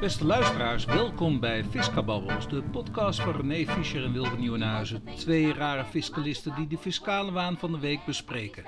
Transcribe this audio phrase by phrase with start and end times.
[0.00, 5.02] Beste luisteraars, welkom bij Fiscababbels, de podcast van René Fischer en Wilbert Nieuwenhuizen.
[5.16, 8.64] Twee rare fiscalisten die de fiscale waan van de week bespreken.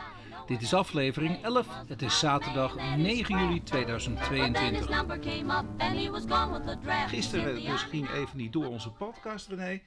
[0.46, 1.66] Dit is aflevering 11.
[1.88, 4.88] Het is zaterdag 9 juli 2022.
[7.08, 9.80] Gisteren dus ging even niet door onze podcast, René.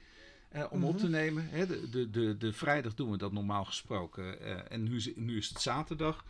[0.48, 1.48] eh, om op te nemen.
[1.50, 4.40] Hè, de, de, de, de vrijdag doen we dat normaal gesproken.
[4.40, 6.24] eh, en nu nu is het zaterdag.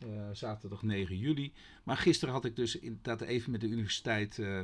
[0.00, 1.52] Eh, zaterdag 9 juli.
[1.84, 4.62] Maar gisteren had ik dus inderdaad even met de universiteit eh,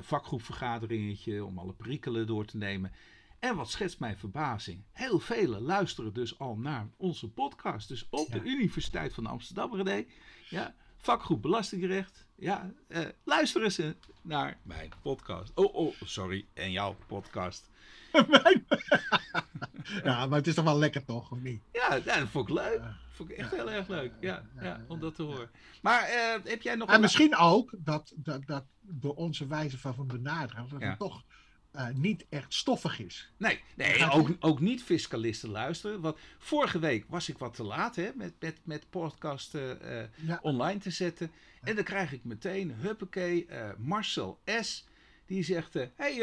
[0.00, 2.92] vakgroepvergaderingetje om alle perikelen door te nemen.
[3.40, 4.82] En wat schetst mijn verbazing?
[4.92, 7.88] Heel velen luisteren dus al naar onze podcast.
[7.88, 10.04] Dus op de Universiteit van Amsterdam, René.
[10.48, 12.26] Ja, vakgroep Belastingrecht.
[12.34, 15.52] Ja, eh, luisteren ze naar mijn podcast.
[15.54, 16.46] Oh, oh, sorry.
[16.54, 17.70] En jouw podcast.
[20.04, 21.62] ja, maar het is toch wel lekker toch, of niet?
[21.72, 22.80] Ja, ja, dat vond ik leuk.
[23.20, 24.12] Vond ik echt heel erg leuk.
[24.20, 25.50] Ja, ja, om dat te horen.
[25.82, 29.78] Maar eh, heb jij nog En een- misschien ook dat, dat, dat door onze wijze
[29.78, 31.24] van van benaderen, dat het toch
[31.72, 33.32] eh, niet echt stoffig is.
[33.36, 36.00] Nee, nee ook, ook niet fiscalisten luisteren.
[36.00, 40.38] Want vorige week was ik wat te laat hè, met, met, met podcast eh, Ja.
[40.42, 41.30] online te zetten.
[41.62, 44.86] En dan krijg ik meteen, huppakee, Marcel S.
[45.26, 46.22] Die zegt, hey,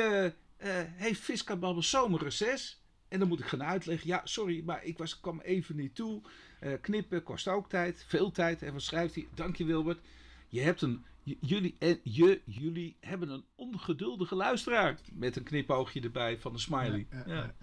[0.58, 2.82] eh, heeft Fiscababbel zomerreces?
[3.08, 6.22] En dan moet ik gaan uitleggen, ja, sorry, maar ik was, kwam even niet toe.
[6.60, 8.62] Eh, knippen kost ook tijd, veel tijd.
[8.62, 9.28] En wat schrijft hij?
[9.36, 10.00] Dank je Wilbert.
[10.48, 15.00] Je hebt een, jullie, en je, jullie hebben een ongeduldige luisteraar.
[15.14, 17.08] Met een knipoogje erbij van een smiley.
[17.26, 17.54] Ja.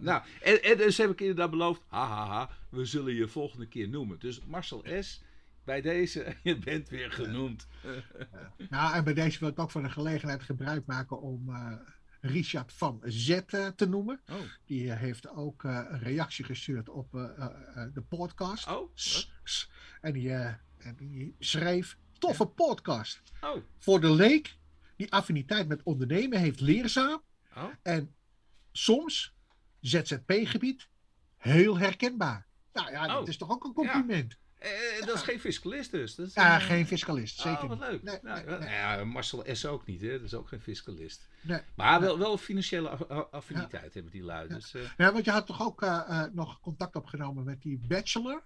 [0.00, 4.18] Nou, en, en dus heb ik inderdaad beloofd, hahaha, we zullen je volgende keer noemen.
[4.18, 5.22] Dus Marcel S.,
[5.64, 7.66] bij deze, je bent weer genoemd.
[8.68, 11.72] Nou, en bij deze wil ik ook van de gelegenheid gebruik maken om eh,
[12.26, 14.20] Richard van Zet eh, te noemen.
[14.30, 17.10] Oh, Die eh, heeft ook eh, een reactie gestuurd op
[17.94, 18.68] de podcast.
[18.68, 18.90] oh,
[20.00, 23.22] En die, en die schreef, toffe podcast.
[23.40, 24.56] oh, Voor de leek
[24.96, 27.22] die affiniteit met ondernemen heeft leerzaam
[27.56, 27.64] oh.
[27.82, 28.14] En
[28.72, 29.34] soms,
[29.80, 30.88] ZZP-gebied,
[31.36, 32.46] heel herkenbaar.
[32.72, 33.28] Nou ja, dat Oh.
[33.28, 34.36] is toch ook een compliment.
[34.58, 36.14] Eh, dat is geen fiscalist dus.
[36.14, 38.02] Dat is Ja, een, geen fiscalist, zeker Oh, wat leuk.
[38.02, 38.68] Nee, nou, nee, nee.
[38.68, 39.64] ja, Marcel S.
[39.64, 40.10] ook niet, hè?
[40.12, 41.28] Dat is ook geen fiscalist.
[41.40, 41.60] Nee.
[41.74, 42.88] Maar wel, wel financiële
[43.30, 44.48] affiniteit hebben die lui.
[44.48, 44.54] Ja.
[44.54, 47.78] Dus, eh, Ja, want je had toch ook eh, eh, nog contact opgenomen met die
[47.88, 48.42] bachelor?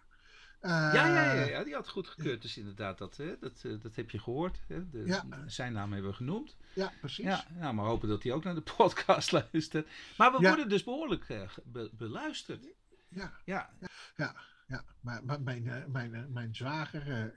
[0.61, 2.43] Eh, ja, ja, ja, die had goed gekeurd.
[2.43, 4.59] Dus inderdaad, dat, hè, dat, eh, dat heb je gehoord.
[4.69, 4.91] Hè?
[4.91, 5.21] De.
[5.47, 6.57] Zijn naam hebben we genoemd.
[6.73, 7.25] ja, precies.
[7.25, 9.89] Ja, nou, maar hopen dat hij ook naar de podcast luistert.
[10.17, 12.67] Maar we worden dus behoorlijk eh, be- beluisterd.
[13.09, 13.71] Ja, Ja,
[14.17, 14.35] ja,
[14.71, 14.85] ja.
[15.01, 17.33] Maar, maar mijn, eh, mijn, eh, mijn zwager,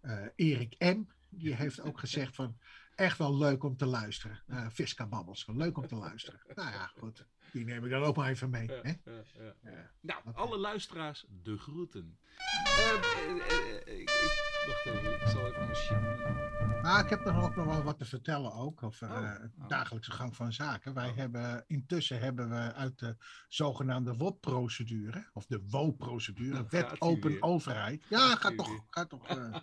[0.00, 2.56] eh, Erik M., die heeft ook gezegd van...
[2.94, 4.42] Echt wel leuk om te luisteren.
[4.46, 6.40] Uh, Fisca Babbels, leuk om te luisteren.
[6.54, 7.26] Nou ja, goed.
[7.52, 8.66] Die neem ik dan ook maar even mee.
[8.68, 8.88] Ja, Hè?
[9.04, 9.54] ja, ja.
[9.70, 9.90] Ja.
[10.00, 12.18] Nou, alle luisteraars, de groeten.
[12.64, 16.80] Eh, ik, ik, wacht even, ik zal even machine.
[16.82, 19.68] Maar ik heb nog ook nog wel wat te vertellen ook over Oh, eh, oh.
[19.68, 20.94] dagelijkse gang van zaken.
[20.94, 21.16] Wij Oh.
[21.16, 23.16] hebben intussen hebben we uit de
[23.48, 27.42] zogenaamde WOP-procedure, of de WO-procedure, Nou, Wet Open weer.
[27.42, 28.04] Overheid.
[28.08, 28.80] Ja, Gaat gaat toch, weer.
[28.90, 29.28] gaat toch.
[29.28, 29.54] eh,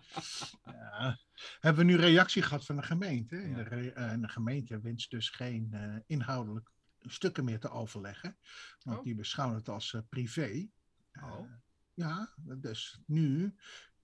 [0.63, 1.17] ja.
[1.59, 3.35] Hebben we nu reactie gehad van de gemeente?
[3.35, 3.63] En Ja.
[3.63, 6.71] de, eh, de gemeente wenst dus geen eh, inhoudelijk
[7.01, 8.37] stukken meer te overleggen,
[8.83, 9.03] want Oh.
[9.03, 10.67] die beschouwen het als eh, privé.
[11.11, 11.51] Eh, Oh.
[11.93, 13.55] ja, dus nu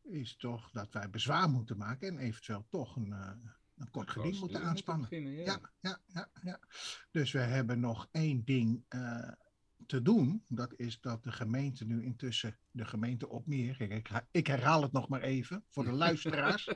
[0.01, 3.31] is toch dat wij bezwaar moeten maken en eventueel toch een, eh,
[3.77, 5.09] een kort geding moeten aanspannen.
[5.09, 5.43] Beginnen, ja.
[5.43, 6.59] Ja, ja, ja, ja.
[7.11, 8.83] Dus we hebben nog één ding
[9.85, 10.43] te doen.
[10.47, 14.91] Dat is dat de gemeente nu intussen, de gemeente Opmeer, ik, ik, ik herhaal het
[14.91, 16.69] nog maar even voor de luisteraars.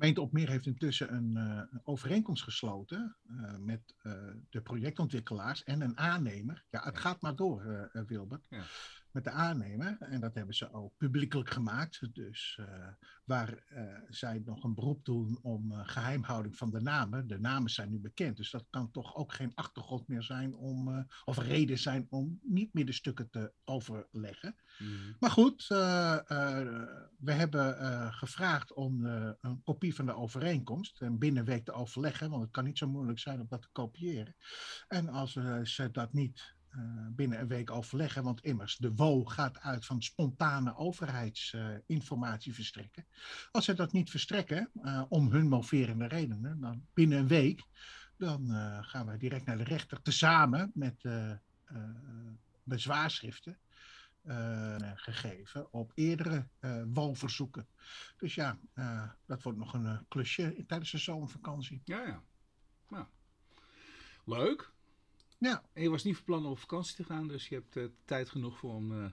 [0.00, 4.12] Gemeente Opmeer heeft intussen een, eh, een overeenkomst gesloten eh, met eh,
[4.50, 6.64] de projectontwikkelaars en een aannemer.
[6.70, 8.46] Ja, het gaat maar door, Wilbert.
[8.48, 8.62] Ja.
[9.12, 9.96] Met de aannemer.
[10.00, 12.14] En dat hebben ze ook publiekelijk gemaakt.
[12.14, 12.86] Dus eh,
[13.24, 17.26] waar eh, zij nog een beroep doen om eh, geheimhouding van de namen.
[17.26, 21.06] De namen zijn nu bekend, dus dat kan toch ook geen achtergrond meer zijn om,
[21.24, 24.56] of reden zijn om niet meer de stukken te overleggen.
[24.78, 24.90] Mhm.
[25.18, 29.04] Maar goed, we hebben gevraagd om
[29.40, 32.78] een kopie van de overeenkomst en binnen een week te overleggen, want het kan niet
[32.78, 34.36] zo moeilijk zijn om dat te kopiëren.
[34.88, 35.32] En als
[35.62, 36.58] ze dat niet
[37.10, 43.06] binnen een week overleggen, want immers de WO gaat uit van spontane overheidsinformatie verstrekken.
[43.50, 47.64] Als ze dat niet verstrekken, eh, om hun moverende redenen, dan binnen een week,
[48.16, 51.38] dan eh, gaan we direct naar de rechter, tezamen met eh, eh,
[52.62, 53.58] bezwaarschriften
[54.22, 57.68] eh, gegeven op eerdere eh walverzoeken.
[58.16, 61.80] Dus ja, eh, dat wordt nog een eh, klusje tijdens de zomervakantie.
[61.84, 62.22] Ja, ja.
[62.88, 63.06] Nou,
[64.24, 64.72] leuk.
[65.40, 67.76] Ja, En je was niet van plan om op vakantie te gaan, dus je hebt
[67.76, 69.10] eh, tijd genoeg voor om eh,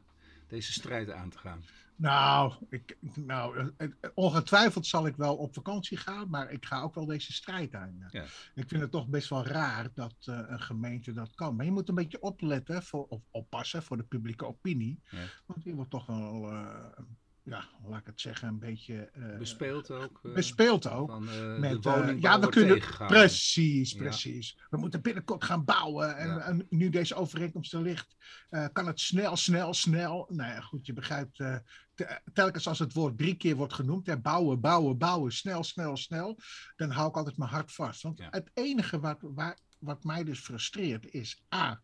[0.47, 1.63] deze strijd aan te gaan?
[1.95, 3.71] Nou, ik, nou,
[4.13, 8.07] ongetwijfeld zal ik wel op vakantie gaan, maar ik ga ook wel deze strijd aan.
[8.11, 8.23] Ja.
[8.55, 11.55] Ik vind het toch best wel raar dat uh, een gemeente dat kan.
[11.55, 15.01] Maar je moet een beetje opletten, voor, of oppassen voor de publieke opinie.
[15.09, 15.25] Ja.
[15.45, 16.51] Want die wordt toch wel
[17.49, 19.09] ja, laat ik het zeggen, een beetje...
[19.17, 20.19] Uh, bespeeld ook.
[20.23, 21.09] Uh, bespeeld ook.
[21.09, 22.81] Van, uh, met, de ja, we kunnen...
[23.07, 24.57] Precies, precies.
[24.69, 26.17] We moeten binnenkort gaan bouwen.
[26.17, 28.15] En, en nu deze overeenkomst er ligt,
[28.73, 30.25] kan het snel, snel, snel.
[30.29, 31.43] Nou ja, goed, je begrijpt,
[32.33, 36.39] telkens als het woord drie keer wordt genoemd, hè, bouwen, bouwen, bouwen, snel, snel, snel,
[36.75, 38.01] dan hou ik altijd mijn hart vast.
[38.01, 41.81] Want het enige wat, waar, wat mij dus frustreert is, A,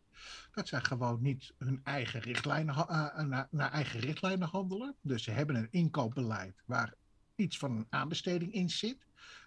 [0.52, 4.96] dat zij gewoon niet hun eigen richtlijnen, uh, naar, naar eigen richtlijnen handelen.
[5.02, 6.94] Dus ze hebben een inkoopbeleid waar
[7.36, 8.98] iets van een aanbesteding in zit.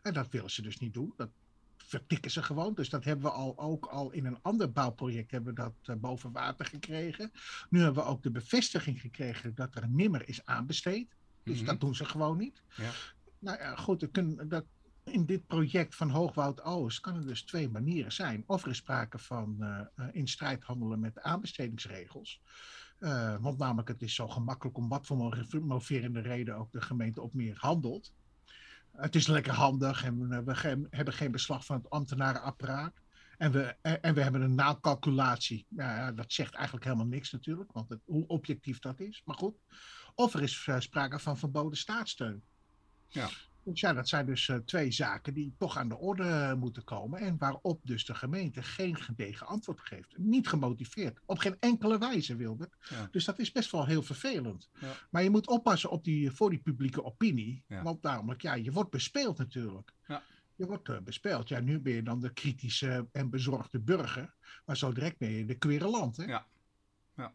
[0.03, 1.13] En dat willen ze dus niet doen.
[1.17, 1.31] Dat
[1.77, 2.75] vertikken ze gewoon.
[2.75, 5.97] Dus dat hebben we al, ook al in een ander bouwproject hebben we dat uh,
[5.97, 7.33] boven water gekregen.
[7.71, 11.09] Nu hebben we ook de bevestiging gekregen dat er nimmer is aanbesteed.
[11.43, 11.67] Dus mhm.
[11.67, 12.63] dat doen ze gewoon niet.
[12.77, 12.91] Ja.
[13.39, 14.65] Nou ja, goed, dat, dat,
[15.07, 18.45] in dit project van Hoogwoud Oost kan er dus twee manieren zijn.
[18.47, 22.43] Of er is sprake van uh, in strijd handelen met de aanbestedingsregels.
[22.99, 25.33] Uh, want namelijk, het is zo gemakkelijk om wat voor
[25.63, 28.13] moverende reden ook de gemeente op meer handelt.
[28.93, 30.55] Het is lekker handig en we
[30.91, 32.95] hebben geen beslag van het ambtenarenapparaat.
[33.39, 35.67] En we, en we hebben een naalcalculatie.
[35.69, 39.23] Ja, dat zegt eigenlijk helemaal niks natuurlijk, want hoe objectief dat is.
[39.25, 39.57] Maar goed.
[40.15, 42.43] Of er is sprake van verboden staatssteun.
[43.09, 43.29] Ja.
[43.67, 47.21] Dus ja, dat zijn dus uh, twee zaken die toch aan de orde moeten komen.
[47.21, 50.19] En waarop dus de gemeente geen gedegen antwoord geeft.
[50.19, 51.21] Niet gemotiveerd.
[51.25, 52.77] Op geen enkele wijze, Wilbert.
[52.89, 53.09] Ja.
[53.11, 54.69] Dus dat is best wel heel vervelend.
[54.81, 54.93] Ja.
[55.11, 57.65] Maar je moet oppassen op die, voor die publieke opinie.
[57.69, 59.93] Want namelijk, ja, je wordt bespeeld natuurlijk.
[60.55, 61.49] Je wordt uh, bespeeld.
[61.49, 64.35] Ja, nu ben je dan de kritische en bezorgde burger.
[64.65, 66.25] Maar zo direct ben je de quereland, hè?
[66.25, 66.47] Ja.
[67.17, 67.35] ja.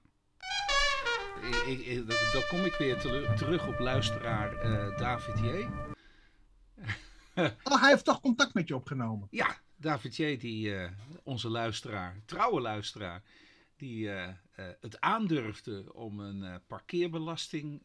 [1.67, 2.99] Ik, ik, dan kom ik weer
[3.35, 5.67] terug op luisteraar uh, David J.
[7.63, 9.27] oh, hij heeft toch contact met je opgenomen?
[9.31, 10.89] Ja, David J., die, uh,
[11.23, 13.23] onze luisteraar, trouwe luisteraar,
[13.75, 14.33] die uh, uh,
[14.79, 17.81] het aandurfde om een parkeerbelasting,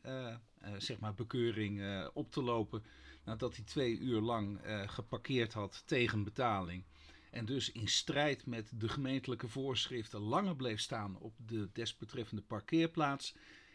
[0.79, 1.83] zeg maar, bekeuring
[2.13, 2.85] op te lopen.
[3.25, 6.85] Nadat hij twee uur lang geparkeerd had tegen betaling.
[7.31, 13.35] En dus in strijd met de gemeentelijke voorschriften langer bleef staan op de desbetreffende parkeerplaats.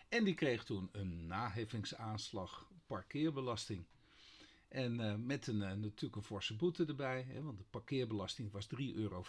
[0.09, 3.85] En die kreeg toen een naheffingsaanslag parkeerbelasting.
[4.71, 8.67] En uh, met een, uh, natuurlijk een forse boete erbij, hè, want de parkeerbelasting was
[8.67, 9.23] 3,40 euro.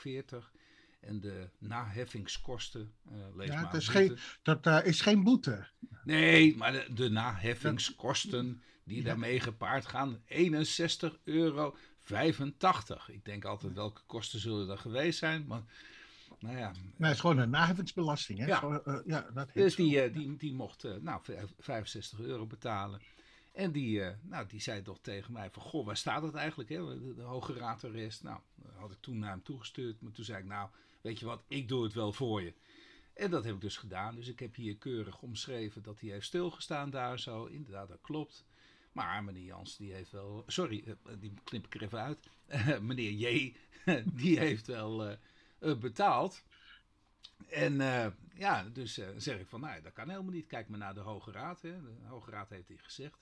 [1.01, 3.77] En de naheffingskosten, uh, lees ja, maar.
[3.77, 5.67] Is geen, dat is geen boete.
[6.05, 11.77] Nee, maar de, de naheffingskosten die daarmee gepaard gaan, 61,85 euro.
[13.07, 15.63] Ik denk altijd welke kosten zullen er geweest zijn, maar
[16.39, 16.71] nou ja.
[16.71, 18.39] Nee, het is gewoon een naheffingsbelasting.
[18.39, 18.47] Hè?
[18.47, 18.83] Ja.
[19.07, 21.21] ja dat dus die, die, die mocht nou,
[21.59, 23.01] 65 euro betalen.
[23.53, 26.71] En die, uh, nou, die zei toch tegen mij van, goh, waar staat het eigenlijk?
[26.71, 26.99] Hè?
[26.99, 28.23] De, de Hoge Raadarrest.
[28.23, 30.01] Nou, dat had ik toen naar hem toegestuurd.
[30.01, 30.69] Maar toen zei ik, nou,
[31.01, 32.55] weet je wat, ik doe het wel voor je.
[33.15, 34.15] En dat heb ik dus gedaan.
[34.15, 37.45] Dus ik heb hier keurig omschreven dat hij heeft stilgestaan daar zo.
[37.45, 38.45] Inderdaad, dat klopt.
[38.93, 40.45] Maar meneer Jans, die heeft wel...
[40.47, 42.19] Sorry, eh, die knip ik er even uit.
[42.89, 43.57] meneer J,
[44.21, 45.17] die heeft wel
[45.59, 46.43] betaald.
[47.49, 47.77] En
[48.35, 50.47] ja, dus zeg ik van, nou, dat kan helemaal niet.
[50.47, 51.63] Kijk maar naar de Hoge Raad.
[51.63, 51.83] Hè.
[51.83, 53.19] De Hoge Raad heeft hij gezegd.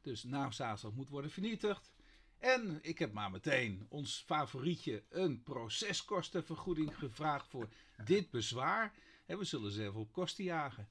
[0.00, 1.92] Dus naamzaadstof moet worden vernietigd.
[2.38, 7.68] En ik heb maar meteen ons favorietje een proceskostenvergoeding gevraagd voor
[8.04, 8.94] dit bezwaar.
[9.26, 10.88] En we zullen ze even op kosten jagen.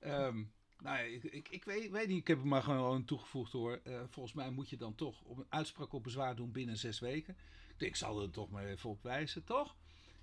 [0.00, 3.80] Um, nou, ik, ik, ik weet, weet, niet, ik heb hem maar gewoon toegevoegd hoor.
[3.84, 7.00] Uh, volgens mij moet je dan toch op een uitspraak op bezwaar doen binnen zes
[7.00, 7.36] weken.
[7.68, 9.76] Ik denk, ik zal er toch maar even op wijzen, toch?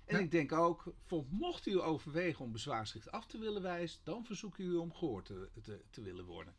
[0.04, 0.94] En ik denk ook,
[1.28, 5.24] mocht u overwegen om bezwaarschrift af te willen wijzen, dan verzoek ik u om gehoord
[5.24, 6.54] te, te, te willen worden.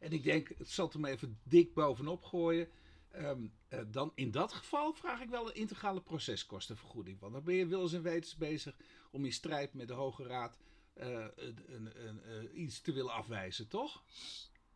[0.00, 2.68] En ik denk, het zal er maar even dik bovenop gooien.
[3.10, 7.20] Ehm, eh, dan in dat geval vraag ik wel een integrale proceskostenvergoeding.
[7.20, 8.76] Want dan ben je willens en wetens bezig
[9.10, 10.58] om in strijd met de Hoge Raad
[10.96, 14.02] uh, een, een, een, uh, iets te willen afwijzen, toch?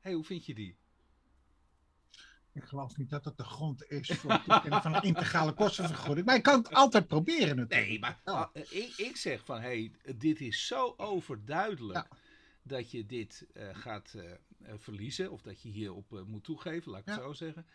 [0.01, 0.77] hey, hoe vind je die?
[2.53, 6.27] Ik geloof niet dat dat de grond is voor het van een integrale kostenvergoeding.
[6.27, 7.89] Maar je kan het altijd proberen natuurlijk.
[7.89, 8.47] Nee, maar oh.
[8.53, 12.09] ik, ik, zeg van, hey, dit is zo overduidelijk
[12.63, 14.33] dat je dit gaat eh,
[14.77, 15.31] verliezen.
[15.31, 17.67] Of dat je hierop uh, moet toegeven, laat ik het zo zeggen.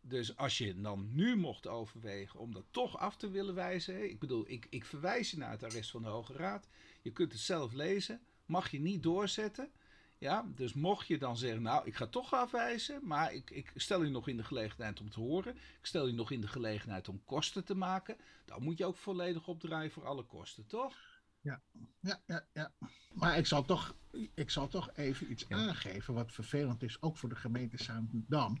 [0.00, 4.10] Dus als je dan nu mocht overwegen om dat toch af te willen wijzen.
[4.10, 6.68] ik bedoel, ik, ik verwijs je naar het arrest van de Hoge Raad.
[7.02, 8.20] Je kunt het zelf lezen.
[8.46, 9.70] Mag je niet doorzetten.
[10.18, 14.02] Ja, dus mocht je dan zeggen, nou, ik ga toch afwijzen, maar ik, ik stel
[14.02, 15.54] je nog in de gelegenheid om te horen.
[15.54, 18.16] Ik stel je nog in de gelegenheid om kosten te maken.
[18.44, 21.17] Dan moet je ook volledig opdraaien voor alle kosten, toch?
[21.40, 21.60] Ja,
[22.00, 22.72] ja, ja, ja.
[23.14, 23.94] Maar ik zal toch
[24.34, 28.58] ik zal toch even iets aangeven wat vervelend is, ook voor de gemeente Zaandam,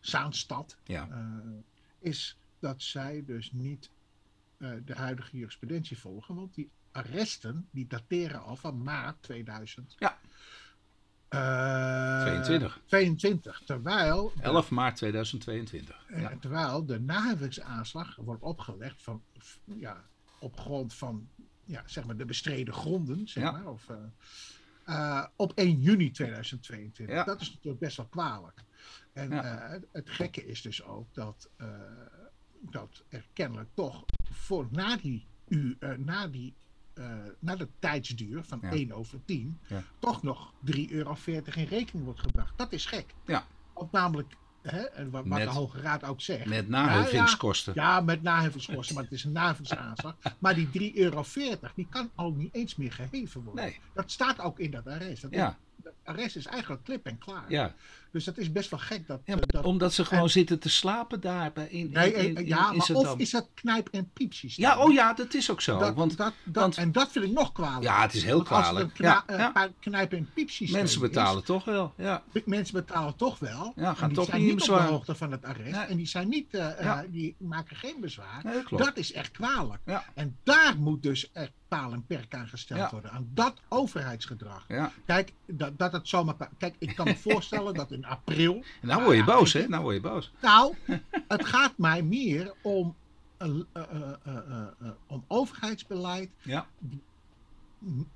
[0.00, 1.08] Zaanstad, Ja.
[1.10, 1.58] eh,
[1.98, 3.90] is dat zij dus niet
[4.56, 9.94] eh, de huidige jurisprudentie volgen, want die arresten die dateren al van maart 2000.
[9.98, 10.18] Ja.
[11.28, 12.80] Eh, 22.
[12.86, 13.62] 22.
[13.64, 16.04] Terwijl, 11 maart 2022.
[16.08, 16.36] eh, Ja.
[16.40, 19.22] terwijl de naheffingsaanslag wordt opgelegd van,
[19.64, 20.04] ja,
[20.40, 21.28] op grond van
[21.68, 23.50] ja, zeg maar de bestreden gronden, zeg Ja.
[23.50, 23.96] maar, of, eh,
[24.84, 27.16] eh, op 1 juni 2022.
[27.16, 27.24] Ja.
[27.24, 28.64] Dat is natuurlijk best wel kwalijk.
[29.12, 29.42] En Ja.
[29.72, 31.66] eh, het, gekke is dus ook dat, eh,
[32.60, 36.54] dat er kennelijk toch voor na die, u, na die
[37.38, 38.70] na de tijdsduur van Ja.
[38.72, 39.82] 1 over 10 Ja.
[39.98, 42.58] toch nog 3,40 euro in rekening wordt gebracht.
[42.58, 43.14] Dat is gek.
[43.26, 43.46] Ja.
[43.74, 44.34] Want namelijk,
[44.70, 46.44] hè, wat, Met- de Hoge Raad ook zegt.
[46.46, 47.72] Met naheffingskosten.
[47.74, 50.14] Ja, met naheffingskosten, maar het is een naheffingsaanslag.
[50.38, 51.24] Maar die 3,40 euro,
[51.74, 53.64] die kan al niet eens meer geheven worden.
[53.64, 53.78] Nee.
[53.94, 55.22] Dat staat ook in dat arrest.
[55.22, 55.56] Dat, Ja.
[55.76, 57.44] dat arrest is eigenlijk klip en klaar.
[57.48, 57.74] Ja.
[58.12, 59.20] Dus dat is best wel gek dat...
[59.24, 62.24] ja eh, dat omdat ze gewoon en- zitten te slapen daar bij in, nee, in,
[62.28, 64.64] in, eh, in, ja, maar of is dat knijp- en piepsysteem?
[64.66, 65.78] Ja, oh ja, dat is ook zo.
[65.78, 67.82] Dat, want dat, want- en dat vind ik nog kwalijk.
[67.82, 68.98] ja, het is heel Want als het kwalijk.
[68.98, 71.92] een kna- Ja, knijp- en piepsysteem Mensen is, betalen toch wel.
[71.96, 72.22] Ja.
[72.44, 73.72] mensen betalen toch wel.
[73.76, 74.88] Ja, gaan toch zijn niet op de bezwaar.
[74.88, 75.70] hoogte van het arrest.
[75.76, 75.84] Nee.
[75.84, 78.40] En die, zijn niet, eh, die maken geen bezwaar.
[78.44, 79.80] Nee, dat is echt kwalijk.
[79.84, 80.04] Ja.
[80.14, 83.10] En daar moet dus echt paal en perk aan gesteld worden.
[83.10, 84.64] Aan dat overheidsgedrag.
[84.68, 84.92] Ja.
[85.06, 86.34] Kijk, dat, dat het zomaar...
[86.58, 88.54] Kijk, ik kan me voorstellen dat in april...
[88.80, 89.68] En nou word je boos, hè?
[89.68, 90.32] Nou word je boos.
[90.42, 90.74] Nou,
[91.34, 92.96] het gaat mij meer om,
[93.36, 96.66] eh, eh, eh, om overheidsbeleid Ja.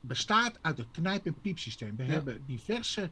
[0.01, 1.97] bestaat uit het knijp- en piepsysteem.
[1.97, 2.11] We Ja.
[2.11, 3.11] hebben diverse,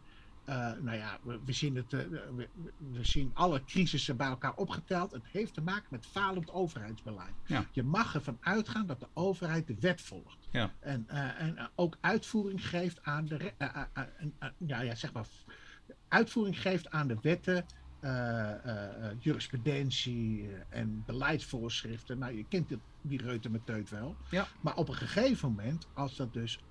[0.80, 2.48] nou ja, we, we zien het, we,
[2.92, 5.12] we zien alle crisissen bij elkaar opgeteld.
[5.12, 7.34] Het heeft te maken met falend overheidsbeleid.
[7.46, 7.64] Ja.
[7.72, 10.48] Je mag ervan uitgaan dat de overheid de wet volgt.
[10.50, 10.72] Ja.
[10.80, 13.52] En, en ook uitvoering geeft aan de,
[14.58, 15.26] ja, ja, zeg maar,
[16.08, 17.66] uitvoering geeft aan de wetten.
[18.00, 22.18] eh, eh, eh, jurisprudentie en beleidsvoorschriften.
[22.18, 24.18] Nou, je kent het, die reutemeteut wel.
[24.30, 24.48] Ja.
[24.60, 26.64] Maar op een gegeven moment, als dat dus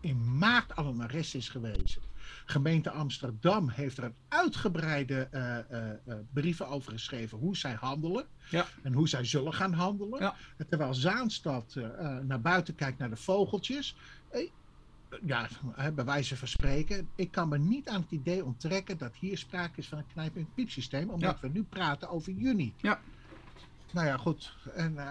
[0.00, 2.08] in maart al een arrest is geweest.
[2.44, 8.28] Gemeente Amsterdam heeft er een uitgebreide eh, brieven over geschreven hoe zij handelen.
[8.50, 8.66] Ja.
[8.82, 10.20] En hoe zij zullen gaan handelen.
[10.20, 10.36] Ja.
[10.68, 11.74] Terwijl Zaanstad
[12.22, 13.96] naar buiten kijkt naar de vogeltjes.
[15.24, 15.48] Ja,
[15.94, 17.08] bij wijze van spreken.
[17.14, 20.36] Ik kan me niet aan het idee onttrekken dat hier sprake is van een knijp-
[20.36, 21.10] en piepsysteem.
[21.10, 22.74] Omdat we nu praten over juni.
[22.76, 23.00] Ja.
[23.92, 24.54] Nou ja, goed.
[24.74, 25.08] En, eh,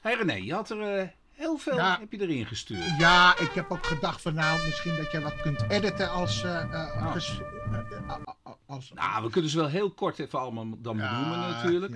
[0.00, 1.98] Hé René, je had er eh, heel veel Ja.
[2.00, 2.98] heb je erin gestuurd.
[2.98, 6.42] Ja, ik heb ook gedacht van nou, misschien dat je wat kunt editen als...
[6.42, 7.14] eh, eh,
[8.66, 11.94] als Nou, we kunnen ze wel heel kort even allemaal dan benoemen natuurlijk.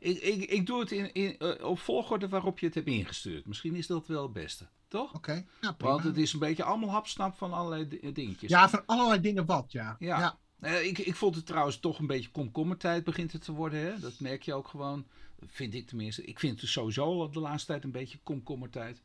[0.00, 2.86] Eh, ik, ik, ik doe het in, in, eh, op volgorde waarop je het hebt
[2.86, 3.46] ingestuurd.
[3.46, 5.14] Misschien is dat wel het beste, toch?
[5.14, 5.74] Oké, ja.
[5.78, 8.50] Want het is een beetje allemaal hapsnap van allerlei di- dingetjes.
[8.50, 9.96] Ja, van allerlei dingen wat, ja.
[9.98, 10.18] Ja.
[10.18, 10.38] ja.
[10.60, 13.80] Eh, ik, ik vond het trouwens toch een beetje komkommertijd begint het te worden.
[13.80, 13.98] Hè?
[13.98, 15.04] Dat merk je ook gewoon.
[15.46, 16.24] Vind ik tenminste.
[16.24, 19.00] Ik vind het sowieso de laatste tijd een beetje komkommertijd.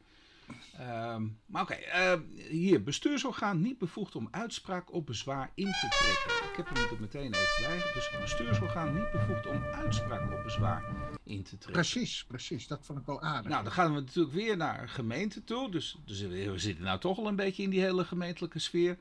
[0.78, 2.84] Ehm, maar oké, eh, hier.
[2.84, 6.50] Bestuursorgaan niet bevoegd om uitspraak op bezwaar in te trekken.
[6.50, 7.92] Ik heb hem er meteen even bij.
[7.94, 10.84] Dus bestuursorgaan niet bevoegd om uitspraak op bezwaar
[11.24, 11.72] in te trekken.
[11.72, 12.68] Precies, precies.
[12.68, 13.52] Dat vond ik wel aardig.
[13.52, 15.72] Nou, dan gaan we natuurlijk weer naar gemeente toe.
[15.72, 18.98] Dus, dus we zitten nou toch al een beetje in die hele gemeentelijke sfeer.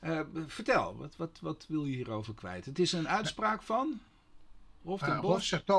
[0.00, 2.64] Eh, vertel, wat, wat, wat wil je hierover kwijt?
[2.64, 4.00] Het is een uitspraak van
[4.82, 5.08] Hof ten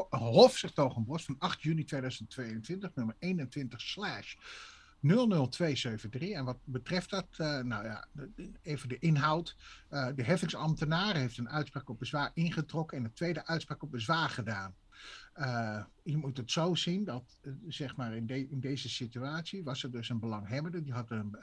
[0.09, 4.35] Eh, Hofzertogenbos van 8 juni 2022, nummer 21 slash
[5.01, 6.31] 00273.
[6.31, 8.07] En wat betreft dat, eh, nou ja,
[8.61, 9.55] even de inhoud.
[9.89, 14.29] Eh, de heffingsambtenaar heeft een uitspraak op bezwaar ingetrokken en een tweede uitspraak op bezwaar
[14.29, 14.75] gedaan.
[15.33, 19.83] Eh, je moet het zo zien dat, zeg maar, in, de- in deze situatie was
[19.83, 21.35] er dus een belanghebbende, die had, een,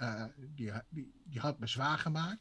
[0.54, 2.40] die, die, die had bezwaar gemaakt.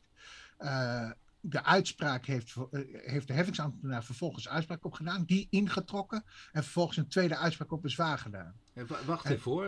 [1.48, 2.56] De uitspraak heeft,
[2.92, 7.82] heeft de heffingsambtenaar vervolgens uitspraak op gedaan, die ingetrokken en vervolgens een tweede uitspraak op
[7.82, 8.54] bezwaar gedaan.
[8.74, 9.66] Wa- Wacht even hoor.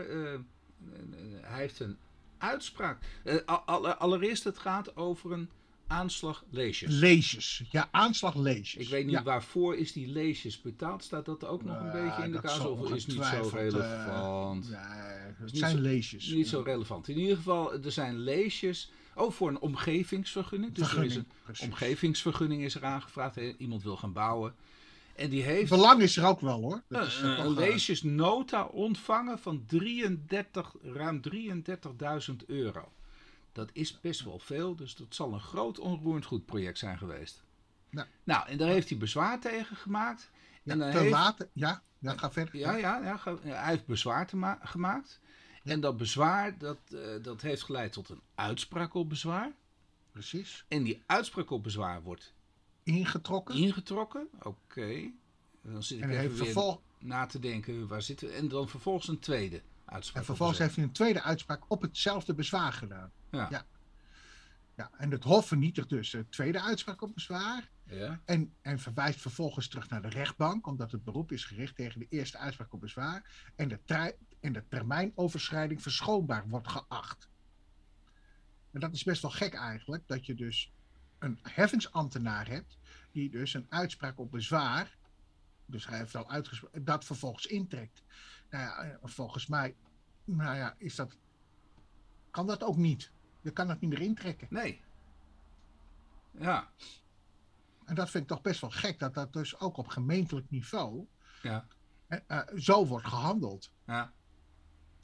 [1.42, 1.98] Hij heeft een
[2.38, 2.98] uitspraak.
[3.24, 5.50] Eh, al- al- allereerst, het gaat over een
[5.88, 6.94] aanslag leesjes.
[6.94, 8.84] Leesjes, ja, aanslag leesjes.
[8.84, 9.24] Ik weet niet Ja.
[9.24, 11.04] waarvoor is die leesjes betaald.
[11.04, 12.60] Staat dat ook nog een Nou, beetje in de kaas?
[12.60, 14.70] Of is niet zo eh, relevant?
[14.70, 14.80] nee,
[15.38, 16.28] het zijn zo- leesjes.
[16.28, 17.08] Niet zo relevant.
[17.08, 18.92] In ieder geval, er zijn leesjes.
[19.16, 20.74] Oh, voor een omgevingsvergunning.
[20.74, 21.66] Dus er is een precies.
[21.66, 23.38] omgevingsvergunning is er aangevraagd.
[23.58, 24.56] Iemand wil gaan bouwen.
[25.18, 26.82] En die heeft Belang is er ook wel hoor.
[26.88, 32.92] Dat is, een, eh, een eh, leesjesnota ontvangen van 33, ruim 33.000 euro.
[33.52, 37.44] Dat is best wel veel, dus dat zal een groot onroerend goed project zijn geweest.
[37.90, 38.08] Ja.
[38.24, 40.30] Nou, en daar heeft hij bezwaar tegen gemaakt.
[40.64, 41.48] ja, en te heeft- laat.
[41.54, 42.58] Ja, ja, ga verder.
[42.58, 44.30] ja, ja, ja, hij heeft bezwaar
[44.62, 45.20] gemaakt.
[45.64, 46.78] En dat bezwaar, dat,
[47.22, 49.52] dat heeft geleid tot een uitspraak op bezwaar.
[50.12, 50.66] Precies.
[50.68, 52.34] En die uitspraak op bezwaar wordt
[52.88, 53.56] Ingetrokken.
[53.56, 54.28] ingetrokken.
[54.42, 55.12] Oké.
[55.62, 58.34] Dan zit ik en even weer na te denken, waar zitten we?
[58.34, 60.18] En dan vervolgens een tweede uitspraak.
[60.20, 63.12] en vervolgens heeft hij een tweede uitspraak op hetzelfde bezwaar gedaan.
[63.32, 63.48] Ja.
[63.50, 63.66] Ja.
[64.76, 67.70] Ja, en het Hof vernietigt dus de tweede uitspraak op bezwaar.
[67.84, 68.22] Ja.
[68.26, 72.08] En, en verwijst vervolgens terug naar de rechtbank, omdat het beroep is gericht tegen de
[72.10, 73.52] eerste uitspraak op bezwaar.
[73.56, 77.30] En de, en de termijnoverschrijding verschoonbaar wordt geacht.
[78.72, 80.72] En dat is best wel gek eigenlijk, dat je dus
[81.20, 82.78] een heffingsambtenaar hebt,
[83.12, 84.98] die dus een uitspraak op bezwaar,
[85.66, 88.04] dus hij heeft al uitgesproken, dat vervolgens intrekt.
[88.50, 89.76] Nou ja, eh, volgens mij,
[90.24, 91.18] nou ja, is dat,
[92.32, 93.12] kan dat ook niet.
[93.42, 94.48] Je kan dat niet meer intrekken.
[94.50, 94.82] Nee.
[96.32, 96.72] Ja.
[97.86, 101.08] En dat vind ik toch best wel gek, dat dat dus ook op gemeentelijk niveau
[101.42, 101.68] Ja.
[102.08, 103.72] eh, eh, zo wordt gehandeld.
[103.86, 104.14] Ja.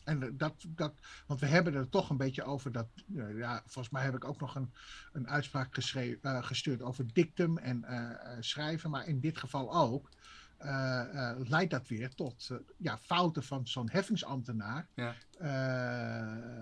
[0.04, 0.94] En eh, dat, dat,
[1.28, 2.88] want we hebben er toch een beetje over dat.
[3.16, 4.74] eh, ja, volgens mij heb ik ook nog een,
[5.14, 8.90] een uitspraak geschreven, eh, gestuurd over dictum en eh, schrijven.
[8.90, 10.10] Maar in dit geval ook.
[11.44, 14.88] leidt dat weer tot ja, fouten van zo'n heffingsambtenaar.
[14.94, 15.16] Ja.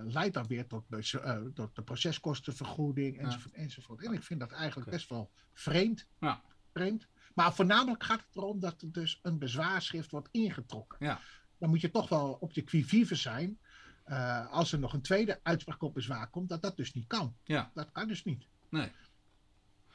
[0.07, 4.03] leidt dat weer tot, eh, tot de proceskostenvergoeding enzovoort, enzovoort.
[4.05, 6.05] En ik vind dat eigenlijk best wel vreemd.
[6.19, 6.41] Ja.
[6.74, 7.07] vreemd.
[7.33, 10.98] Maar voornamelijk gaat het erom dat er dus een bezwaarschrift wordt ingetrokken.
[11.05, 11.19] Ja.
[11.61, 13.57] Dan moet je toch wel op de qui vive zijn.
[14.03, 17.35] eh, als er nog een tweede uitspraak op bezwaar komt, dat dat dus niet kan.
[17.43, 17.71] Ja.
[17.73, 18.45] Dat kan dus niet.
[18.69, 18.91] Nee.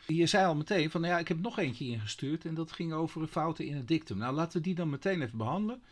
[0.07, 2.93] Je zei al meteen van, nou ja, ik heb nog eentje ingestuurd en dat ging
[2.93, 4.19] over fouten in het dictum.
[4.19, 5.83] Nou, laten we die dan meteen even behandelen.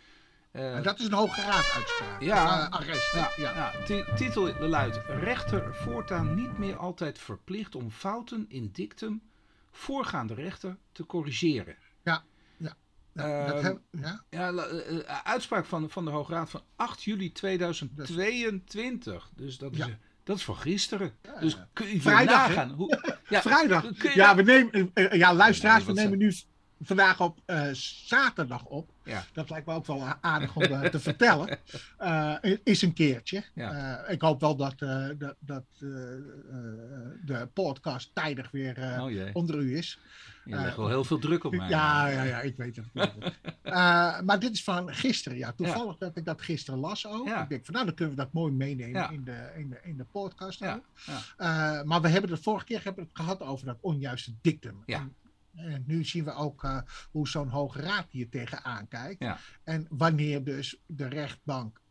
[0.50, 2.22] Eh, En dat is een hoge raaduitspraak.
[2.22, 2.44] Ja.
[2.58, 3.12] Of, eh, arrest.
[3.14, 3.54] ja, ja.
[3.54, 3.84] ja.
[3.84, 9.22] ti- titel luidt, rechter voortaan niet meer altijd verplicht om fouten in dictum
[9.70, 11.76] voorgaande rechter te corrigeren.
[13.14, 14.22] Ja, ja, dat Ehm, heb- ja.
[14.30, 19.30] Ja, la- eh, eh, uitspraak van, van de Hoge Raad van 8 juli 2022.
[19.36, 19.86] Dus dat is, Ja.
[19.86, 19.92] eh,
[20.24, 21.12] dat is van gisteren.
[21.22, 21.68] Ja, Dus ja.
[21.72, 22.54] kun je Vrijdag, hè?
[22.54, 22.70] nagaan.
[22.70, 23.82] Hoe, ja, Vrijdag.
[24.02, 26.34] je Ja, we nemen, ja, luisteraars, we nemen nu
[26.84, 28.90] vandaag op eh, zaterdag op.
[29.04, 29.24] Ja.
[29.32, 31.58] Dat lijkt me ook wel aardig om eh, te vertellen.
[31.98, 33.44] Eh, is een keertje.
[33.54, 34.06] Ja.
[34.06, 34.78] Ik hoop wel dat,
[35.18, 35.64] dat, dat
[37.24, 39.98] de podcast tijdig weer Oh onder u is.
[40.44, 41.68] je legt wel heel veel druk op mij.
[41.68, 42.86] Ja, ja, ja, ik weet het.
[44.26, 45.38] maar dit is van gisteren.
[45.38, 47.28] Ja, toevallig dat ik dat gisteren las ook.
[47.28, 49.96] Ik denk van nou, dan kunnen we dat mooi meenemen in, de, in, de, in
[49.96, 50.60] de podcast.
[51.84, 54.82] Maar we hebben het vorige keer hebben we het gehad over dat onjuiste dictum.
[54.86, 54.98] Ja.
[54.98, 55.14] En,
[55.56, 56.78] en nu zien we ook eh,
[57.10, 59.22] hoe zo'n hoge raad hier tegenaan kijkt.
[59.22, 59.38] Ja.
[59.64, 61.82] En wanneer dus de rechtbank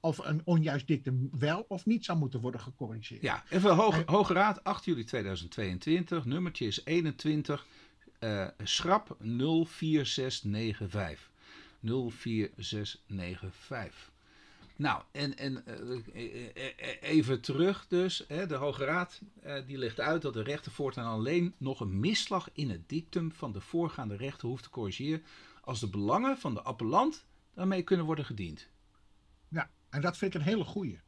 [0.00, 3.22] of een onjuist dictum wel of niet zou moeten worden gecorrigeerd.
[3.22, 7.66] Ja, even Hoge, Hoge Raad, 8 juli 2022, nummertje is 21,
[8.18, 11.30] eh, schrap 04695.
[11.82, 14.12] 04695.
[14.80, 18.24] Nou, en, en eh, eh, eh, even terug dus.
[18.28, 19.20] Hè, de Hoge Raad
[19.66, 23.52] die legt uit dat de rechter voortaan alleen nog een misslag in het dictum van
[23.52, 25.22] de voorgaande rechter hoeft te corrigeren
[25.60, 28.68] als de belangen van de appellant daarmee kunnen worden gediend.
[29.48, 31.00] Ja, en dat vind ik een hele goeie.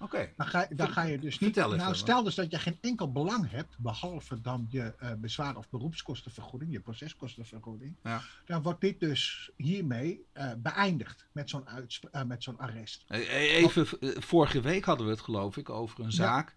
[0.00, 1.52] Oké, Dan ga, dan ga je dus niet.
[1.54, 5.56] Vertel nou, stel dus dat je geen enkel belang hebt, behalve dan je eh, bezwaar
[5.56, 7.96] of beroepskostenvergoeding, je proceskostenvergoeding.
[8.02, 8.22] Ja.
[8.46, 13.04] Dan wordt dit dus hiermee eh, beëindigd met zo'n eh, met zo'n arrest.
[13.08, 13.86] Even,
[14.22, 16.54] vorige week hadden we het geloof ik over een zaak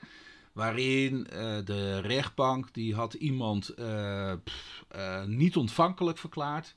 [0.54, 1.24] waarin
[1.66, 3.74] de rechtbank die had iemand
[4.44, 4.84] pff,
[5.26, 6.76] niet ontvankelijk verklaard.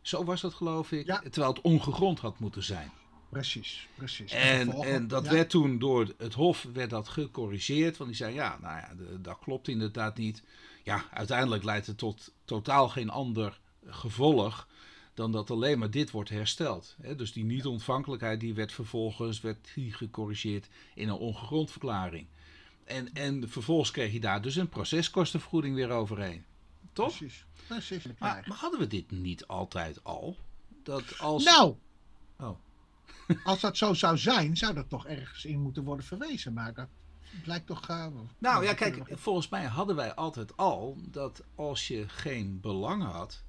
[0.00, 1.18] Zo was dat geloof ik, Ja.
[1.20, 2.90] terwijl het ongegrond had moeten zijn.
[3.30, 4.32] Precies, precies.
[4.32, 7.96] En, en dat ja, werd toen door het Hof werd dat gecorrigeerd.
[7.96, 10.42] Want die zei, ja, nou ja, de- dat klopt inderdaad niet.
[10.82, 14.68] Ja, uiteindelijk leidt het tot totaal geen ander gevolg
[15.14, 16.96] dan dat alleen maar dit wordt hersteld.
[17.02, 22.26] Hè, dus die niet-ontvankelijkheid die werd vervolgens werd die gecorrigeerd in een ongegrondverklaring.
[22.84, 26.44] En, en vervolgens kreeg je daar dus een proceskostenvergoeding weer overheen.
[26.92, 27.16] Toch?
[27.16, 28.04] Precies, precies.
[28.18, 30.36] Maar, maar hadden we dit niet altijd al?
[30.82, 31.44] Dat als...
[31.44, 31.74] Nou,
[32.38, 32.58] Oh.
[33.44, 36.52] Als dat zo zou zijn, zou dat toch ergens in moeten worden verwezen.
[36.52, 36.88] Maar dat
[37.44, 37.88] lijkt toch.
[37.88, 38.06] eh,
[38.38, 43.42] Nou ja, kijk, volgens mij hadden wij altijd al dat als je geen belang had,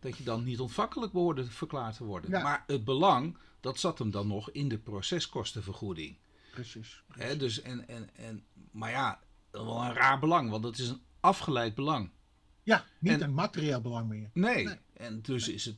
[0.00, 2.30] dat je dan niet ontvankelijk behoorde verklaard te worden.
[2.30, 2.42] Ja.
[2.42, 6.16] Maar het belang, dat zat hem dan nog in de proceskostenvergoeding.
[6.52, 7.02] Precies.
[7.12, 9.20] Hè, dus en, en, en, maar ja,
[9.50, 12.10] wel een raar belang, want het is een afgeleid belang.
[12.62, 14.30] Ja, niet En- een materieel belang meer.
[14.32, 14.76] Nee, Nee.
[14.92, 15.76] en dus is het,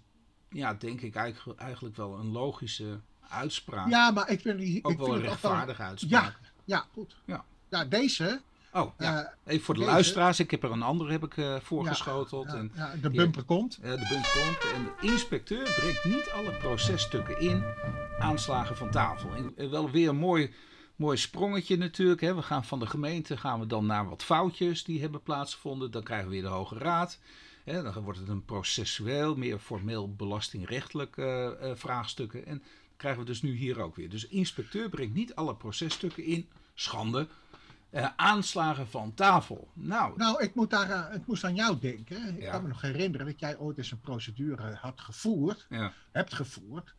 [0.50, 3.88] ja, denk ik eigenlijk, eigenlijk wel een logische uitspraak.
[3.88, 6.38] Ja, maar ik vind, ik Ook vind wel een rechtvaardige uitspraak.
[6.64, 7.16] Ja, goed.
[7.24, 7.44] Ja.
[7.68, 8.40] Ja, deze.
[8.72, 9.22] Oh, ja.
[9.22, 12.46] eh, Even voor de deze- luisteraars, ik heb er een andere heb ik, eh, voorgeschoteld.
[12.46, 13.78] ja, en ja, de bumper komt.
[13.82, 17.64] De punt komt en de inspecteur brengt niet alle processtukken in
[18.18, 19.34] aanslagen van tafel.
[19.34, 20.54] En, eh, wel weer een mooi,
[20.96, 22.20] Mooi sprongetje natuurlijk.
[22.20, 22.34] Hè.
[22.34, 25.90] We gaan van de gemeente gaan we dan naar wat foutjes die hebben plaatsgevonden.
[25.90, 27.18] Dan krijgen we weer de Hoge Raad.
[27.64, 27.82] Hè.
[27.82, 32.46] Dan wordt het een processueel, meer formeel belastingrechtelijk uh, uh, vraagstukken.
[32.46, 32.62] En
[33.00, 34.08] krijgen we dus nu hier ook weer.
[34.08, 36.48] Dus inspecteur brengt niet alle processtukken in.
[36.74, 37.28] Schande.
[37.90, 39.70] Uh, aanslagen van tafel.
[39.74, 42.36] Nou, nou ik, moet daar, uh, ik moest aan jou denken.
[42.36, 42.50] Ik ja.
[42.50, 45.66] kan me nog herinneren dat jij ooit eens een procedure had gevoerd.
[45.68, 45.92] Ja.
[46.12, 46.94] Hebt gevoerd.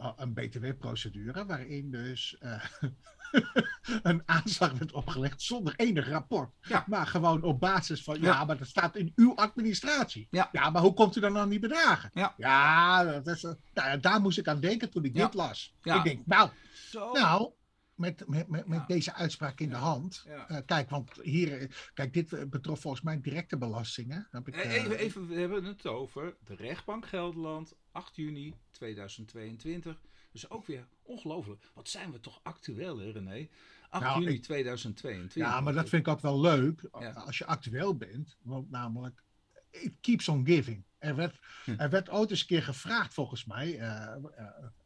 [0.00, 2.36] Uh, een BTW-procedure waarin dus
[4.02, 6.50] een aanslag werd opgelegd zonder enig rapport.
[6.60, 6.84] Ja.
[6.86, 10.26] Maar gewoon op basis van, ja, ja, maar dat staat in uw administratie.
[10.30, 12.10] Ja, ja maar hoe komt u dan aan die bedragen?
[12.14, 15.74] Ja, ja, dat is, nou, daar moest ik aan denken toen ik dit las.
[15.82, 16.50] Ik denk, nou,
[16.90, 17.12] Zo.
[17.12, 17.52] nou
[17.94, 20.24] met, met, met, deze uitspraak in de hand.
[20.28, 24.28] Uh, kijk, want hier, eh, kijk, dit eh, betrof volgens mij directe belastingen.
[24.30, 30.00] Heb ik, uh, even, even, we hebben het over de rechtbank Gelderland, 8 juni 2022.
[30.34, 31.70] Dus ook weer ongelooflijk.
[31.74, 33.48] Wat zijn we toch actueel, hè, René?
[33.88, 35.34] 8 Nou, juni ik- 2022.
[35.42, 37.10] ja, maar dat vind ik ook wel leuk Ja.
[37.12, 38.36] als je actueel bent.
[38.42, 39.24] Want namelijk,
[39.82, 40.84] it keeps on giving.
[40.98, 41.74] Er werd, Hm.
[41.76, 44.14] er werd ooit eens een keer gevraagd, volgens mij, eh,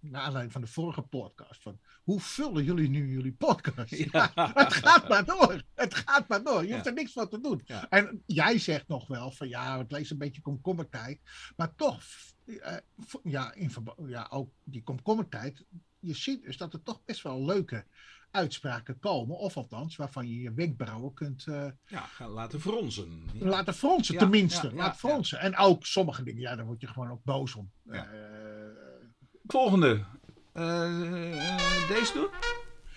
[0.00, 3.90] naar aanleiding van de vorige podcast, van hoe vullen jullie nu jullie podcast?
[4.12, 4.30] Ja.
[4.54, 5.62] het gaat maar door.
[5.74, 6.62] Het gaat maar door.
[6.62, 6.74] Je Ja.
[6.74, 7.60] hoeft er niks van te doen.
[7.64, 7.88] Ja.
[7.88, 11.20] En jij zegt nog wel van ja, het leest een beetje komkommertijd.
[11.56, 12.02] Maar toch,
[12.46, 12.76] eh,
[13.22, 13.70] ja, in
[14.06, 15.64] ja, ook die komkommertijd.
[16.00, 17.84] Je ziet dus dat er toch best wel leuke
[18.30, 19.36] uitspraken komen.
[19.36, 23.22] Of althans, waarvan je je wenkbrauwen kunt eh, Ja, gaan laten fronsen.
[23.32, 23.46] Ja.
[23.46, 24.66] laten fronsen, Ja, tenminste.
[24.66, 25.38] ja, ja, Laat fronsen.
[25.40, 27.70] En ook sommige dingen, ja, daar word je gewoon ook boos om.
[27.84, 28.06] Ja.
[28.06, 28.18] Eh,
[29.46, 30.04] Volgende.
[30.52, 31.56] Eh,
[31.88, 32.28] deze doen?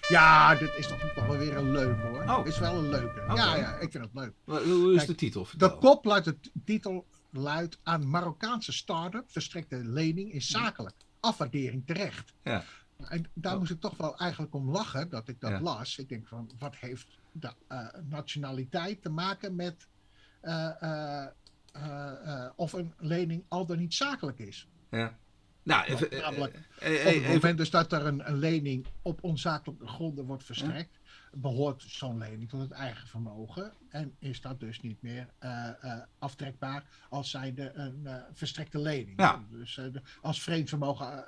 [0.10, 2.24] ja, dit is toch, toch wel weer een leuke hoor.
[2.24, 2.48] Oh.
[2.48, 3.24] Is wel een leuke.
[3.36, 4.34] Ja, ja, ik vind het leuk.
[4.46, 5.48] Hoe is Kijk, de titel?
[5.58, 10.96] De kop luidt de titel luidt aan Marokkaanse start-up verstrekte lening is zakelijk.
[11.20, 12.34] Afwaardering terecht.
[12.44, 12.64] Ja.
[13.10, 13.60] En daar Oh.
[13.60, 15.62] moest ik toch wel eigenlijk om lachen dat ik dat Ja.
[15.62, 15.98] las.
[15.98, 19.88] Ik denk van, wat heeft de eh, nationaliteit te maken met
[20.42, 21.26] eh,
[21.72, 24.68] eh, of een lening al dan niet zakelijk is?
[24.90, 25.20] Ja.
[25.64, 30.26] Nou, even, Namelijk, Op het moment dus dat er een, een lening op onzakelijke gronden
[30.26, 31.00] wordt verstrekt,
[31.34, 33.74] behoort zo'n lening tot het eigen vermogen.
[33.90, 35.28] En is dat dus niet meer
[36.20, 39.20] aftrekbaar als zijnde een verstrekte lening.
[39.20, 39.46] Ja.
[39.50, 39.80] Dus
[40.22, 41.26] als vreemd vermogen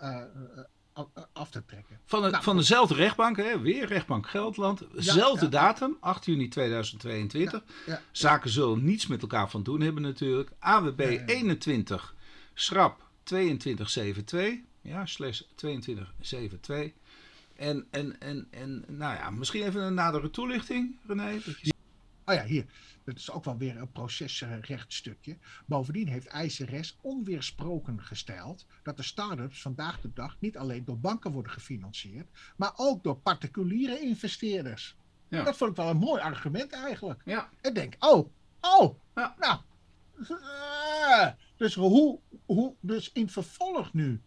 [1.34, 2.00] af- te trekken.
[2.06, 4.82] Van, Nou, van dezelfde rechtbank, hè, weer rechtbank Gelderland.
[4.96, 5.52] Zelfde ja.
[5.52, 7.64] datum, 8 juni 2022.
[7.86, 10.50] Ja, Zaken zullen niets met elkaar van doen hebben natuurlijk.
[10.60, 11.26] AWB Ja, ja.
[11.26, 12.16] 21,
[12.54, 14.56] schrap 2272.
[14.82, 16.92] Ja, slash 2272.
[17.56, 21.40] En, en, en, en nou ja, misschien even een nadere toelichting, René.
[22.26, 22.66] Oh ja, hier.
[23.04, 25.38] Dat is ook wel weer een procesrechtstukje.
[25.66, 31.32] Bovendien heeft ICRS onweersproken gesteld dat de start-ups vandaag de dag niet alleen door banken
[31.32, 34.96] worden gefinancierd, maar ook door particuliere investeerders.
[35.28, 35.44] Ja.
[35.44, 37.22] Dat vond ik wel een mooi argument eigenlijk.
[37.26, 38.30] Ja, Ik denk, oh,
[38.62, 39.36] oh, Ja.
[39.40, 39.60] nou.
[40.30, 44.22] eh, dus hoe, hoe dus in vervolg nu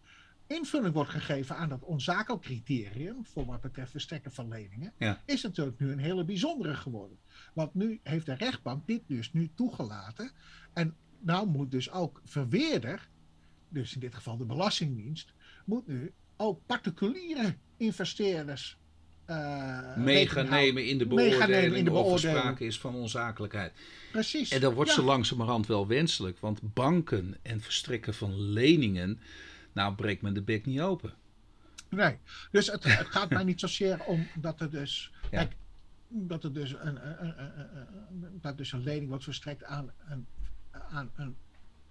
[0.47, 5.21] invulling wordt gegeven aan dat onzakelijk criterium voor wat betreft verstrekken van leningen, Ja.
[5.25, 7.17] is natuurlijk nu een hele bijzondere geworden.
[7.53, 10.31] Want nu heeft de rechtbank dit dus nu toegelaten.
[10.73, 13.07] En nou moet dus ook verweerder,
[13.69, 15.33] dus in dit geval de Belastingdienst,
[15.65, 18.77] moet nu ook particuliere investeerders
[20.49, 22.37] nemen in de beoordeling in de of er beoordeling.
[22.37, 23.73] sprake is van onzakelijkheid.
[24.11, 24.51] Precies.
[24.51, 24.95] En dat wordt Ja.
[24.95, 29.19] zo langzamerhand wel wenselijk, want banken en verstrekken van leningen,
[29.77, 31.13] nou breekt men de bek niet open.
[31.89, 32.17] Nee,
[32.51, 35.27] dus het, het gaat mij niet zozeer om dat er dus, Ja.
[35.29, 35.55] kijk,
[36.07, 40.27] dat er dus een, een, een, dat dus een lening wordt verstrekt aan een,
[40.71, 41.35] aan een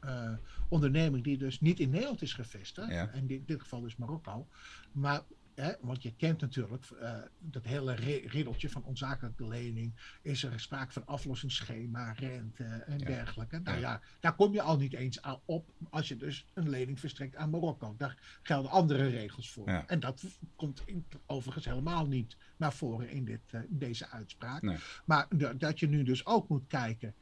[0.00, 0.32] eh,
[0.68, 3.10] onderneming die dus niet in Nederland is gevestigd, Ja.
[3.10, 4.46] in dit, dit geval dus Marokko,
[4.92, 5.22] maar
[5.56, 10.18] Hè, want je kent natuurlijk eh, dat hele ri- riddeltje van onzakelijke lening.
[10.22, 13.04] Is er sprake van aflossingsschema, rente en Ja.
[13.06, 13.58] dergelijke.
[13.58, 13.82] Nou Ja.
[13.90, 17.36] ja, daar kom je al niet eens aan op als je dus een lening verstrekt
[17.36, 17.94] aan Marokko.
[17.98, 19.68] Daar gelden andere regels voor.
[19.68, 19.86] Ja.
[19.86, 20.24] En dat
[20.56, 24.62] komt in, overigens helemaal niet naar voren in, dit, eh, deze uitspraak.
[24.62, 24.76] Nee.
[25.04, 25.26] Maar
[25.58, 27.14] dat je nu dus ook moet kijken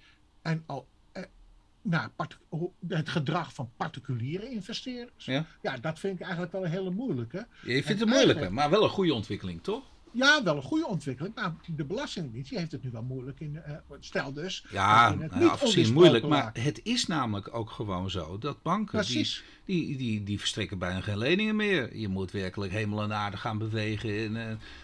[0.43, 0.89] en al,
[1.85, 2.11] naar
[2.89, 5.25] het gedrag van particuliere investeerders.
[5.25, 5.45] Ja?
[5.63, 7.47] Ja, dat vind ik eigenlijk wel een hele moeilijke.
[7.63, 9.83] Je vindt En het eigenlijk- maar wel een goede ontwikkeling, toch?
[10.11, 11.35] Ja, wel een goede ontwikkeling.
[11.35, 13.57] Maar de Belastingdienst die heeft het nu wel moeilijk in.
[13.63, 14.65] eh, stel dus.
[14.71, 16.27] Ja, het nou, niet onweersproken moeilijk.
[16.27, 19.45] Maar het is namelijk ook gewoon zo dat banken die, Precies.
[19.65, 21.97] die, die, die verstrekken bijna geen leningen meer.
[21.97, 24.19] Je moet werkelijk hemel en aarde gaan bewegen.
[24.19, 24.37] En,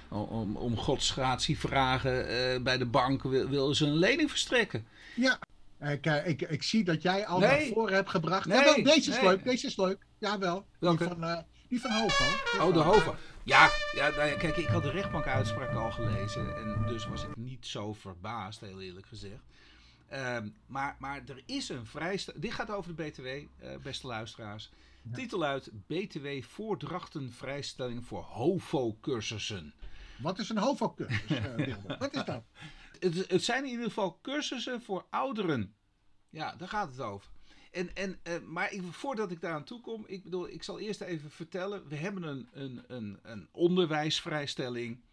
[0.09, 4.87] eh, om, om godsgratie vragen eh, bij de bank wil, willen ze een lening verstrekken.
[5.17, 5.39] Ja.
[5.81, 7.49] Ik, eh, ik, ik zie dat jij al Nee.
[7.49, 8.47] naar voren hebt gebracht.
[8.47, 9.25] Nee, Jawel, deze is nee.
[9.25, 9.45] leuk.
[9.45, 10.07] Deze is leuk.
[10.19, 10.55] Jawel.
[10.55, 11.05] Die Welke?
[11.05, 11.39] van, eh,
[11.69, 12.25] die van Hovo.
[12.61, 13.15] Oh, de HOVA.
[13.43, 16.57] Ja, ja, nou ja, kijk, ik had de rechtbankuitspraak al gelezen.
[16.57, 19.43] En dus was ik niet zo verbaasd, heel eerlijk gezegd.
[20.09, 22.43] Ehm, maar, maar er is een vrijstelling.
[22.43, 24.71] Dit gaat over de BTW, eh, beste luisteraars.
[25.13, 29.75] Titel uit BTW Voordrachtenvrijstelling voor HOVO-cursussen.
[30.19, 32.43] Wat is een HOVO-cursus, uh, Wat is dat?
[33.01, 35.75] Het, het, zijn in ieder geval cursussen voor ouderen.
[36.31, 37.31] Ja, daar gaat het over.
[37.71, 40.79] En, en, uh, maar ik, voordat ik daar aan toe kom, ik bedoel, ik zal
[40.79, 41.89] eerst even vertellen.
[41.89, 45.05] We hebben een, een, een, een onderwijsvrijstelling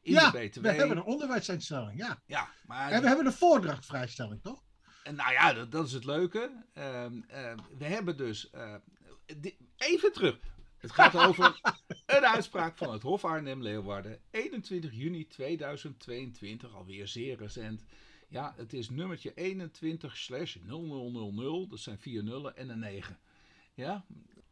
[0.00, 0.60] in ja, de BTW.
[0.60, 2.22] we hebben een onderwijsvrijstelling, ja.
[2.26, 4.62] ja maar en we hebben een voordrachtvrijstelling, toch?
[5.04, 6.64] En nou ja, dat, dat is het leuke.
[6.74, 8.50] Uh, uh, we hebben dus...
[8.54, 8.74] Uh,
[9.76, 10.38] even terug.
[10.78, 11.60] Het gaat over
[12.06, 14.20] een uitspraak van het Hof Arnhem-Leeuwarden.
[14.30, 17.84] 21 juni 2022, alweer zeer recent.
[18.28, 21.70] Ja, het is nummertje 21 slash 0000.
[21.70, 23.18] Dat zijn vier nullen en een 9.
[23.74, 24.04] Ja,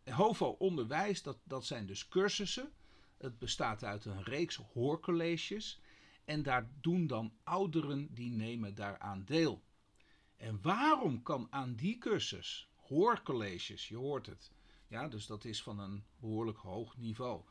[0.04, 2.72] HOVO onderwijs, dat, dat zijn dus cursussen.
[3.18, 5.80] Het bestaat uit een reeks hoorcolleges.
[6.24, 9.62] En daar doen dan ouderen die nemen daaraan deel.
[10.36, 14.54] En waarom kan aan die cursus, hoorcolleges, je hoort het.
[14.88, 17.42] Ja, dus dat is van een behoorlijk hoog niveau.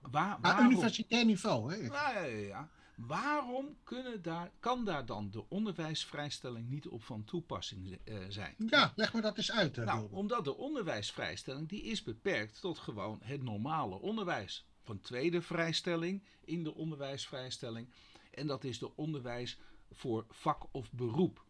[0.00, 1.76] Waar, waarom, universitair niveau, hè?
[1.76, 2.68] Ja, ja, ja.
[3.06, 8.54] Waarom kunnen daar, kan daar dan de onderwijsvrijstelling niet op van toepassing uh, zijn?
[8.66, 9.76] Ja, leg me dat eens uit.
[9.76, 14.66] nou, omdat de onderwijsvrijstelling die is beperkt tot gewoon het normale onderwijs.
[14.82, 17.92] Van tweede vrijstelling in de onderwijsvrijstelling.
[18.30, 19.58] En dat is de onderwijs
[19.90, 21.44] voor vak of beroep.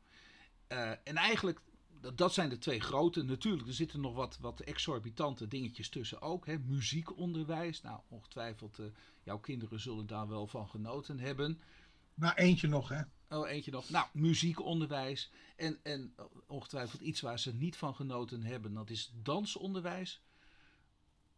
[0.68, 1.60] Uh, en eigenlijk,
[2.00, 3.22] dat, dat zijn de twee grote.
[3.22, 6.46] Natuurlijk, er zitten nog wat, wat exorbitante dingetjes tussen ook.
[6.46, 6.58] Hè.
[6.58, 8.86] Muziekonderwijs, nou ongetwijfeld, uh,
[9.22, 11.60] jouw kinderen zullen daar wel van genoten hebben.
[12.14, 13.02] Nou, eentje nog hè.
[13.28, 13.90] Oh, eentje nog.
[13.90, 15.30] Nou, muziekonderwijs.
[15.56, 16.14] En, en
[16.46, 20.22] ongetwijfeld iets waar ze niet van genoten hebben, dat is dansonderwijs.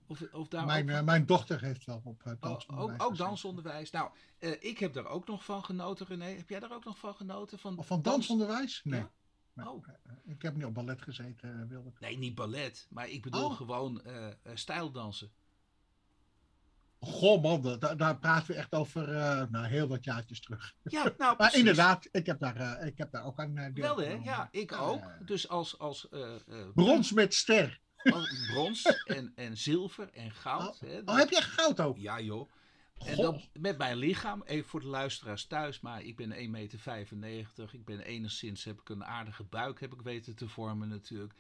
[0.06, 3.00] Of, of daar mijn, uh, mijn dochter heeft wel op uh, dansonderwijs.
[3.00, 3.90] Oh, ook, ook dansonderwijs.
[3.90, 6.24] Nou, uh, ik heb daar ook nog van genoten, René.
[6.24, 7.58] Heb jij daar ook nog van genoten?
[7.58, 8.80] Van, of van dansonderwijs?
[8.84, 9.00] Nee.
[9.00, 9.10] Ja?
[9.56, 9.86] Oh.
[10.24, 12.86] Ik heb niet op ballet gezeten, wilde Nee, niet ballet.
[12.90, 13.56] Maar ik bedoel oh.
[13.56, 15.32] gewoon uh, stijldansen.
[16.98, 20.74] Goh man, daar, daar praten we echt over uh, nou, heel wat jaartjes terug.
[20.82, 23.96] Ja, nou Maar inderdaad, ik heb daar, uh, ik heb daar ook aan deel Wel
[23.96, 25.02] hè, ja, ik ook.
[25.26, 25.78] Dus als...
[25.78, 26.08] als
[26.74, 27.80] Brons met ster.
[28.52, 30.80] brons en, en zilver en goud.
[30.82, 31.96] Oh, hè, oh heb je goud ook?
[31.96, 32.50] Ja joh.
[33.06, 37.70] En dat met mijn lichaam, even voor de luisteraars thuis, maar ik ben 1,95 meter.
[37.72, 41.34] Ik ben enigszins, heb ik een aardige buik, heb ik weten te vormen natuurlijk.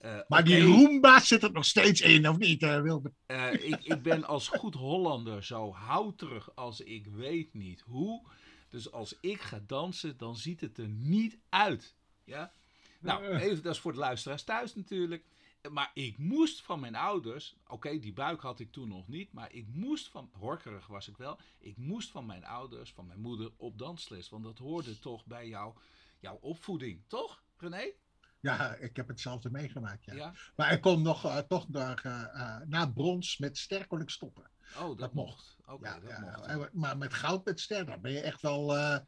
[0.00, 0.42] Uh, maar okay.
[0.42, 3.14] die Roomba zit er nog steeds in, of niet, uh, Wilbert?
[3.26, 8.22] Uh, ik, ik ben als goed Hollander zo houterig als ik weet niet hoe.
[8.68, 11.94] Dus als ik ga dansen, dan ziet het er niet uit.
[12.24, 12.52] Ja?
[13.00, 15.24] Nou, even, dat is voor de luisteraars thuis natuurlijk
[15.70, 19.52] maar ik moest van mijn ouders, oké, die buik had ik toen nog niet, maar
[19.52, 23.52] ik moest van, horkerig was ik wel, ik moest van mijn ouders, van mijn moeder
[23.56, 24.28] op dansles.
[24.28, 25.74] Want dat hoorde toch bij jou,
[26.20, 27.92] jouw opvoeding, toch, René?
[28.40, 30.14] Ja, ik heb hetzelfde meegemaakt, ja.
[30.14, 30.34] ja?
[30.56, 34.10] Maar ik kon nog uh, toch naar, uh, uh, na brons met ster kon ik
[34.10, 34.50] stoppen.
[34.76, 35.56] Oh, dat, dat mocht.
[35.66, 36.72] Oké, ja, dat ja, mocht.
[36.72, 38.74] Maar met goud met ster, dan ben je echt wel...
[38.74, 39.06] Ja.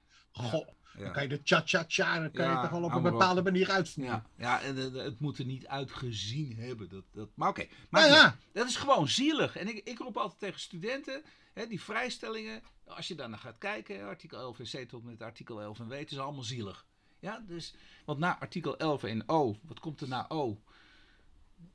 [0.99, 4.25] Dan kan je de cha-cha-cha, dan kan je toch wel op een bepaalde manier uitvoeren.
[4.37, 6.89] Ja, ja en het moet er niet uitgezien hebben.
[6.89, 7.73] Dat, dat, maar oké, okay.
[7.91, 8.37] maar nou ja.
[8.53, 9.57] dat is gewoon zielig.
[9.57, 13.59] En ik, ik roep altijd tegen studenten, hè, die vrijstellingen, als je daar naar gaat
[13.59, 16.87] kijken, artikel 11 en C tot met artikel 11 en W, het is allemaal zielig.
[17.19, 20.63] Ja, dus, want na artikel 11 en O, wat komt er na O?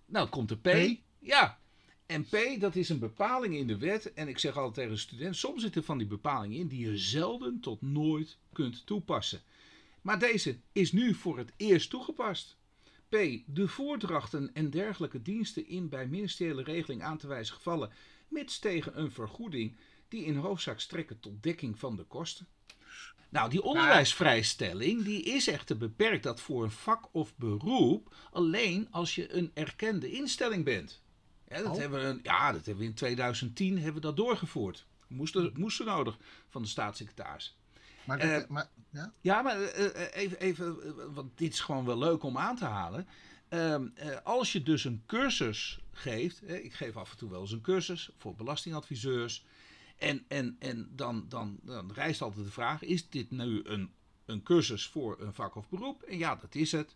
[0.05, 0.62] Nou, komt er P.
[0.62, 0.99] P?
[1.19, 1.60] Ja,
[2.12, 4.13] en P, dat is een bepaling in de wet.
[4.13, 6.97] En ik zeg altijd tegen een student: soms zitten van die bepalingen in die je
[6.97, 9.41] zelden tot nooit kunt toepassen.
[10.02, 12.58] Maar deze is nu voor het eerst toegepast.
[13.10, 13.15] P.
[13.45, 17.91] De voordrachten en dergelijke diensten in bij ministeriële regeling aan te wijzen gevallen,
[18.28, 19.76] mits tegen een vergoeding
[20.08, 22.47] die in hoofdzaak strekken tot dekking van de kosten.
[23.30, 29.15] Nou, die onderwijsvrijstelling die is echter beperkt dat voor een vak of beroep alleen als
[29.15, 31.02] je een erkende instelling bent.
[31.52, 31.78] Ja, dat, oh.
[31.78, 34.86] hebben we, ja, dat hebben we in 2010 hebben we dat doorgevoerd.
[35.08, 36.18] Moesten, moesten nodig
[36.50, 37.58] van de staatssecretaris.
[38.06, 39.14] Maar, dat, uh, maar ja?
[39.22, 39.68] ja, maar uh,
[40.12, 43.08] even, even, want dit is gewoon wel leuk om aan te halen.
[43.50, 43.78] Uh,
[44.24, 48.10] als je dus een cursus geeft, ik geef af en toe wel eens een cursus
[48.18, 49.46] voor belastingadviseurs.
[49.98, 53.92] En, en, en dan, dan, dan rijst altijd de vraag: is dit nu een,
[54.26, 56.02] een cursus voor een vak of beroep?
[56.02, 56.96] En ja, dat is het.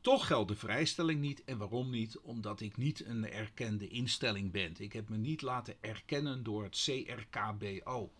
[0.00, 1.44] Toch geldt de vrijstelling niet.
[1.44, 2.18] En waarom niet?
[2.18, 4.74] Omdat ik niet een erkende instelling ben.
[4.78, 8.10] Ik heb me niet laten erkennen door het CRKBO.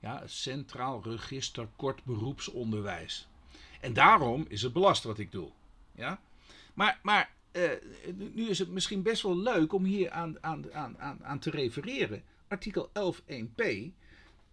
[0.00, 3.28] Ja, Centraal Register Kort Beroepsonderwijs.
[3.80, 5.50] En daarom is het belast wat ik doe.
[5.94, 6.20] Ja?
[6.74, 7.70] Maar, maar uh,
[8.34, 12.22] nu is het misschien best wel leuk om hier aan, aan, aan, aan te refereren.
[12.48, 13.64] artikel 11.1p,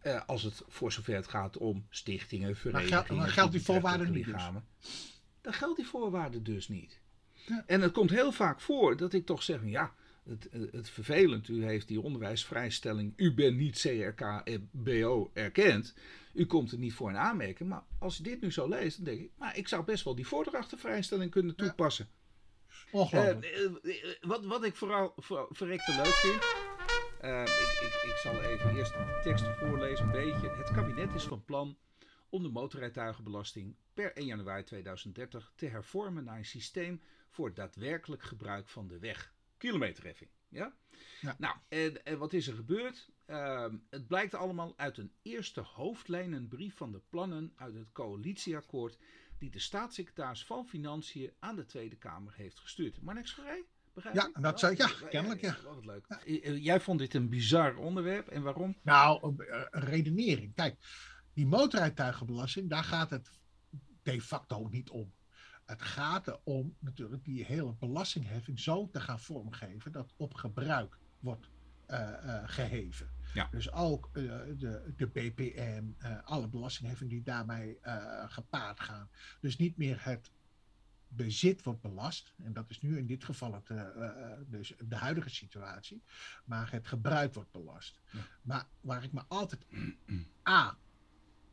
[0.04, 2.96] uh, als het voor zover het gaat om stichtingen, verenigingen...
[2.98, 4.44] Maar, gel maar geldt die voorwaarde niet dus?
[5.44, 7.00] Dan geldt die voorwaarde dus niet.
[7.46, 7.64] Ja.
[7.68, 11.66] En het komt heel vaak voor dat ik toch zeg, ja, het, het vervelend, u
[11.66, 15.94] heeft die onderwijsvrijstelling, u bent niet CRK-BO erkend,
[16.34, 17.70] u komt er niet voor in aanmerking.
[17.70, 20.16] Maar als je dit nu zo leest, dan denk ik, maar ik zou best wel
[20.16, 22.08] die voordrachtenvrijstelling kunnen toepassen.
[22.10, 22.22] Ja.
[22.92, 23.80] Ongelooflijk.
[23.84, 26.44] Uh, wat, wat ik vooral voor, verrekte leuk vind,
[27.24, 30.50] uh, ik, ik, ik zal even eerst de tekst voorlezen een beetje.
[30.50, 31.78] Het kabinet is van plan
[32.34, 38.70] om de motorrijtuigenbelasting per 1 januari 2030 te hervormen naar een systeem voor daadwerkelijk gebruik
[38.70, 39.34] van de weg.
[39.58, 40.30] Kilometerheffing.
[40.50, 40.76] Ja?
[41.22, 41.36] ja.
[41.38, 43.10] Nou, en, en, wat is er gebeurd?
[43.28, 48.98] Uh, het blijkt allemaal uit een eerste hoofdlijnenbrief van de plannen uit het coalitieakkoord
[49.38, 53.02] die de staatssecretaris van Financiën aan de Tweede Kamer heeft gestuurd.
[53.02, 53.66] Maar niks gereden?
[53.94, 55.58] Begrijp ja, dat zei, ja, kennelijk ja.
[55.64, 56.06] Wat leuk.
[56.26, 56.52] Ja.
[56.52, 58.78] Jij vond dit een bizar onderwerp en waarom?
[58.82, 60.56] Nou, een redenering.
[60.56, 60.78] Kijk,
[61.34, 63.32] die motorrijtuigenbelasting, daar gaat het
[64.04, 65.14] de facto niet om.
[65.66, 71.50] Het gaat erom natuurlijk die hele belastingheffing zo te gaan vormgeven dat op gebruik wordt
[71.88, 73.10] uh, uh, geheven.
[73.34, 73.48] Ja.
[73.52, 74.24] Dus ook uh,
[74.58, 75.84] de, de BPM,
[76.24, 77.78] alle belastingheffing die daarmee
[78.28, 79.10] gepaard gaan.
[79.42, 80.32] Dus niet meer het
[81.08, 82.34] bezit wordt belast.
[82.38, 83.68] En dat is nu in dit geval het,
[84.48, 86.04] dus de huidige situatie.
[86.46, 88.02] Maar het gebruik wordt belast.
[88.12, 88.20] Ja.
[88.42, 89.66] Maar waar ik me altijd
[90.50, 90.78] A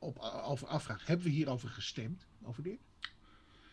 [0.01, 2.27] op, over afvraag, hebben we hierover gestemd?
[2.43, 2.79] Over dit?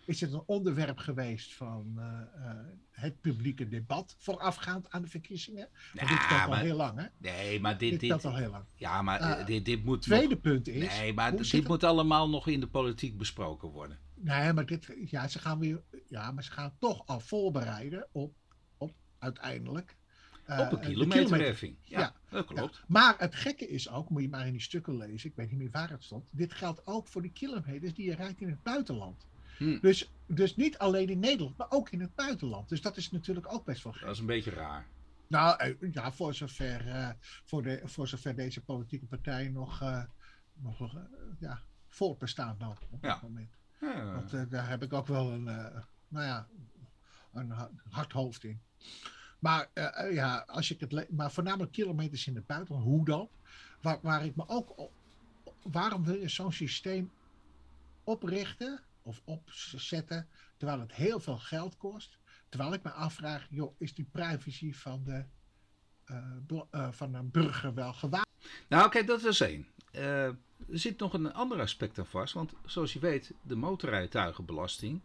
[0.07, 2.51] is het een onderwerp geweest van uh, uh,
[2.91, 5.69] het publieke debat voorafgaand aan de verkiezingen?
[5.93, 7.05] Nou, dit telt al heel lang, hè?
[7.17, 7.99] Nee, maar dit...
[7.99, 8.63] Dit al heel lang.
[8.75, 10.97] Ja, maar uh, dit, dit moet Tweede nog, punt is...
[10.97, 13.99] Nee, maar dit moet allemaal nog in de politiek besproken worden.
[14.13, 14.93] Nee, maar dit...
[15.05, 15.83] Ja, ze gaan weer...
[16.07, 18.33] Ja, maar ze gaan toch al voorbereiden op,
[18.77, 19.97] op uiteindelijk...
[20.47, 21.75] op een kilometerheffing.
[21.83, 22.75] Ja, ja, dat klopt.
[22.75, 22.83] Ja.
[22.87, 25.59] Maar het gekke is ook, moet je maar in die stukken lezen, ik weet niet
[25.59, 26.29] meer waar het stond.
[26.31, 29.25] Dit geldt ook voor die kilometers die je rijdt in het buitenland.
[29.57, 29.79] Hm.
[29.79, 32.69] Dus, dus niet alleen in Nederland, maar ook in het buitenland.
[32.69, 34.01] Dus dat is natuurlijk ook best wel gek.
[34.01, 34.87] Dat is een beetje raar.
[35.27, 40.03] Nou, ja, voor zover, uh, voor, de, voor zover deze politieke partijen nog, uh,
[40.53, 41.01] nog uh,
[41.39, 43.13] ja, voortbestaan dan op ja.
[43.13, 43.49] dit moment.
[43.81, 44.13] Ja.
[44.13, 45.43] Want daar heb ik ook wel een,
[46.07, 46.47] nou ja,
[47.33, 47.53] een
[47.89, 48.61] hard hoofd in.
[49.39, 49.69] Maar
[50.11, 53.29] ja, als ik het maar voornamelijk kilometers in het buitenland, hoe dan?
[53.81, 54.89] Waar, waar ik me ook,
[55.61, 57.11] waarom wil je zo'n systeem
[58.03, 58.81] oprichten?
[59.07, 62.17] of opzetten, terwijl het heel veel geld kost.
[62.49, 65.25] Terwijl ik me afvraag, joh, is die privacy van, de,
[66.71, 68.25] uh, van een burger wel gewaar?
[68.67, 69.67] Nou, kijk, dat is één.
[69.91, 70.37] Er
[70.69, 75.01] zit nog een ander aspect aan vast, want zoals je weet, de motorrijtuigenbelasting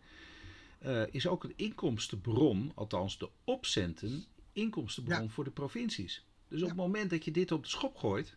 [1.10, 5.28] is ook een inkomstenbron, althans de opcenten, inkomstenbron ja.
[5.28, 6.24] voor de provincies.
[6.48, 8.36] Dus op het moment dat je dit op de schop gooit,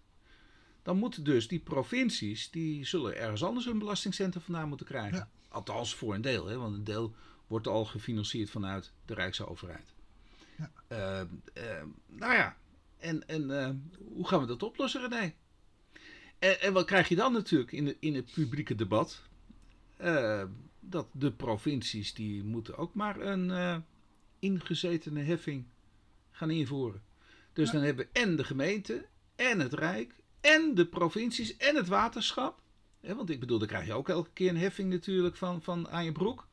[0.81, 5.17] dan moeten dus die provincies, die zullen ergens anders hun belastingcenten vandaan moeten krijgen.
[5.17, 5.29] Ja.
[5.47, 7.15] Althans voor een deel, hè, want een deel
[7.47, 9.93] wordt al gefinancierd vanuit de Rijksoverheid.
[10.57, 10.71] Ja.
[10.91, 11.29] Uh,
[11.63, 12.57] uh, nou ja,
[12.97, 13.69] en, en uh,
[14.13, 15.33] hoe gaan we dat oplossen, René?
[16.39, 19.21] En, en, wat krijg je dan natuurlijk in, de, in het publieke debat?
[20.79, 23.83] Dat de provincies die moeten ook maar een
[24.39, 25.65] ingezetene heffing
[26.31, 27.01] gaan invoeren.
[27.53, 27.73] Dus ja.
[27.73, 29.05] dan hebben en de gemeente
[29.35, 32.61] en het Rijk en de provincies en het waterschap
[33.05, 35.89] He, want ik bedoel, dan krijg je ook elke keer een heffing natuurlijk van, van
[35.89, 36.47] aan je broek.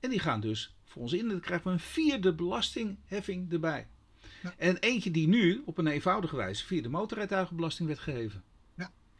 [0.00, 1.28] En die gaan dus voor ons in.
[1.28, 3.86] Dan krijgen we een vierde belastingheffing erbij.
[4.42, 4.54] Ja.
[4.56, 8.44] En eentje die nu op een eenvoudige wijze via de motorrijtuigenbelasting werd gegeven.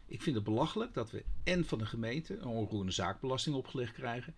[0.07, 4.35] Ik vind het belachelijk dat we en van de gemeente een onroerende zaakbelasting opgelegd krijgen.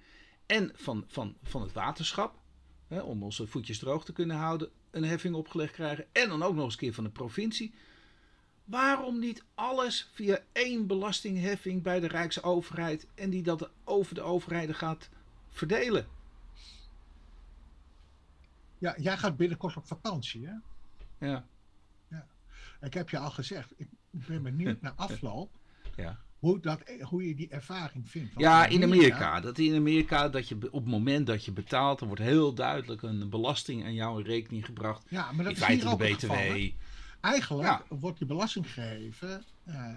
[0.46, 2.38] En van, van, van het waterschap,
[2.86, 6.06] hè, om onze voetjes droog te kunnen houden, een heffing opgelegd krijgen.
[6.12, 7.74] En dan ook nog eens een keer van de provincie.
[8.64, 14.74] Waarom niet alles via één belastingheffing bij de Rijksoverheid en die dat over de overheden
[14.74, 15.08] gaat
[15.48, 16.06] verdelen?
[18.78, 20.54] Ja, jij gaat binnenkort op vakantie, hè?
[21.26, 21.46] Ja.
[22.08, 22.26] ja.
[22.80, 23.88] Ik heb je al gezegd, ik
[24.26, 25.50] ben benieuwd naar afloop.
[25.96, 26.18] Ja.
[26.38, 28.34] Hoe, dat, hoe je die ervaring vindt.
[28.34, 29.40] Want ja, in Amerika.
[29.40, 33.02] Dat in Amerika, dat je op het moment dat je betaalt, er wordt heel duidelijk
[33.02, 35.04] een belasting aan jou in rekening gebracht.
[35.08, 36.26] Ja, maar dat in is hier de ook het BTW.
[36.26, 36.70] geval?
[37.20, 37.82] Eigenlijk ja.
[37.88, 39.92] wordt die belasting gegeven uh,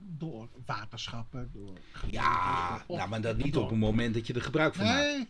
[0.00, 1.78] door waterschappen, door.
[2.10, 5.06] Ja, door, nou, maar dat niet op het moment dat je er gebruik van maakt.
[5.06, 5.28] Nee,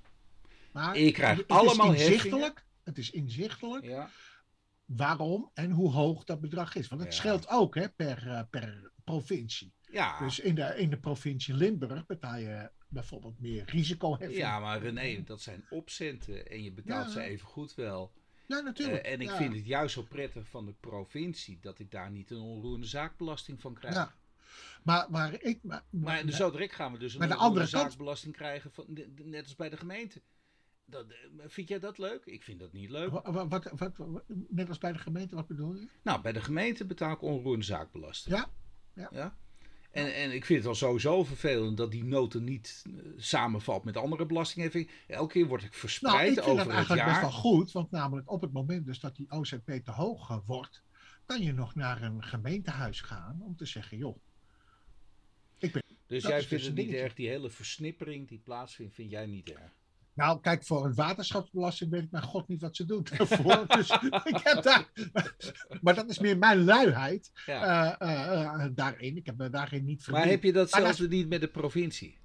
[0.73, 2.43] maar Ik krijg het allemaal is inzichtelijk.
[2.45, 2.63] heffingen.
[2.85, 4.11] Het is inzichtelijk Ja.
[4.97, 6.89] Waarom en hoe hoog dat bedrag is.
[6.89, 7.19] Want het Ja.
[7.19, 9.73] scheelt ook hè, per, uh, per provincie.
[9.91, 10.19] Ja.
[10.19, 14.39] Dus in de, in de provincie Limburg betaal je bijvoorbeeld meer risicoheffing.
[14.41, 17.13] ja, maar René, dat zijn opcenten en je betaalt Ja.
[17.13, 18.13] ze even goed wel
[18.47, 19.05] Ja, natuurlijk.
[19.05, 19.37] Eh, en ik ja.
[19.37, 23.61] vind het juist zo prettig van de provincie dat ik daar niet een onroerende zaakbelasting
[23.61, 23.95] van krijg.
[23.95, 24.15] Ja.
[24.83, 25.59] Maar waar ik.
[25.63, 28.87] Maar, Maar dus zo direct gaan we dus een Maar de onroerende zaakbelasting krijgen, van,
[29.23, 30.23] net als bij de gemeente.
[30.91, 31.17] Dat, eh,
[31.47, 32.25] vind jij dat leuk?
[32.25, 33.11] Ik vind dat niet leuk.
[33.11, 35.87] Wa- wa- Wat, wat, wat- net als bij de gemeente, wat bedoel je?
[36.03, 38.37] Nou, bij de gemeente betaal ik onroerende zaakbelasting.
[38.95, 39.37] Ja, ja.
[39.91, 43.97] En, en ik vind het al sowieso vervelend dat die nota niet eh, samenvalt met
[43.97, 44.91] andere belastingheffing.
[45.07, 47.39] Elke keer word ik Nou, verspreid ik vind over dat het eigenlijk best wel jaar.
[47.41, 50.83] goed, want namelijk op het moment dus dat die OZP te hoog eh, wordt,
[51.27, 54.17] kan je nog naar een gemeentehuis gaan om te zeggen, joh,
[55.59, 59.11] Dus dat jij is vindt dus het niet erg, die hele versnippering die plaatsvindt, vind
[59.11, 59.73] jij niet erg?
[60.19, 63.03] Nou, kijk, voor een waterschapsbelasting weet ik mijn god niet wat ze doen
[63.77, 63.91] dus
[64.25, 64.89] ik heb daar...
[65.83, 67.99] Maar dat is meer mijn luiheid Ja.
[67.99, 69.17] eh, eh, eh, daarin.
[69.17, 70.31] Ik heb me daarin niet maar verdiept.
[70.31, 72.19] heb je dat Maar zelfs niet met de provincie?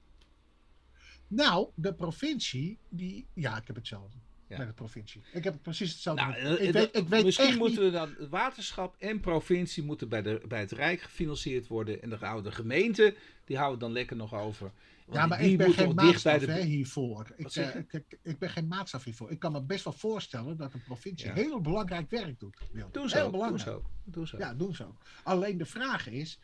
[1.27, 3.25] Nou, de provincie, die...
[3.33, 4.17] Ja, ik heb hetzelfde
[4.47, 4.57] Ja.
[4.57, 5.21] met de provincie.
[5.33, 6.23] Ik heb precies hetzelfde.
[6.23, 7.91] Nou, met- ik, dat- weet, ik weet misschien echt moeten niet...
[7.91, 12.01] we dan waterschap en provincie moeten bij, de, bij het Rijk gefinancierd worden.
[12.01, 12.17] En de
[12.51, 13.15] gemeente,
[13.45, 14.71] die houden we dan lekker nog over.
[15.05, 16.51] Want Ja, maar ik ben geen maatstaf de.
[16.51, 17.33] hè, hiervoor.
[17.37, 19.31] Ik, eh, ik, ik, ik ben geen maatstaf hiervoor.
[19.31, 21.33] Ik kan me best wel voorstellen dat een provincie Ja.
[21.33, 22.57] heel belangrijk werk doet.
[22.71, 23.63] Doe heel zo, doe belangrijk.
[23.63, 24.37] zo, doe zo.
[24.37, 24.97] Ja, doen zo.
[25.23, 26.39] Alleen de vraag is,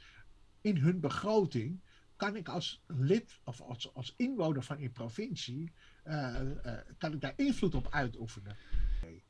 [0.61, 1.79] in hun begroting,
[2.15, 5.71] kan ik als lid of als, als inwoner van die provincie,
[6.03, 8.57] eh, eh, kan ik daar invloed op uitoefenen?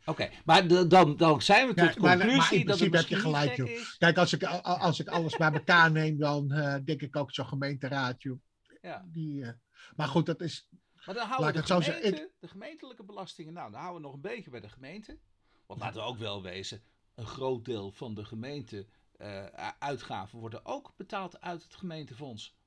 [0.06, 2.94] Oké, maar dan, dan zijn we tot Ja, de maar- maar conclusie in dat het
[2.94, 3.70] heb je gelijk, joh.
[3.98, 6.48] Kijk, als ik, als ik alles bij elkaar neem, dan
[6.86, 8.22] denk ik ook zo'n gemeenteraad.
[8.24, 8.40] joh.
[8.82, 9.06] Ja.
[9.08, 9.52] Die, eh,
[9.96, 10.68] maar goed, dat is.
[11.06, 14.16] Maar dan houden we de, zeggen, gemeente, de gemeentelijke belastingen, nou, dan houden we nog
[14.16, 15.18] een beetje bij de gemeente.
[15.66, 16.84] Want laten we ook wel wezen,
[17.16, 18.86] een groot deel van de gemeente
[19.18, 19.46] eh,
[19.80, 22.58] uitgaven worden ook betaald uit het gemeentefonds.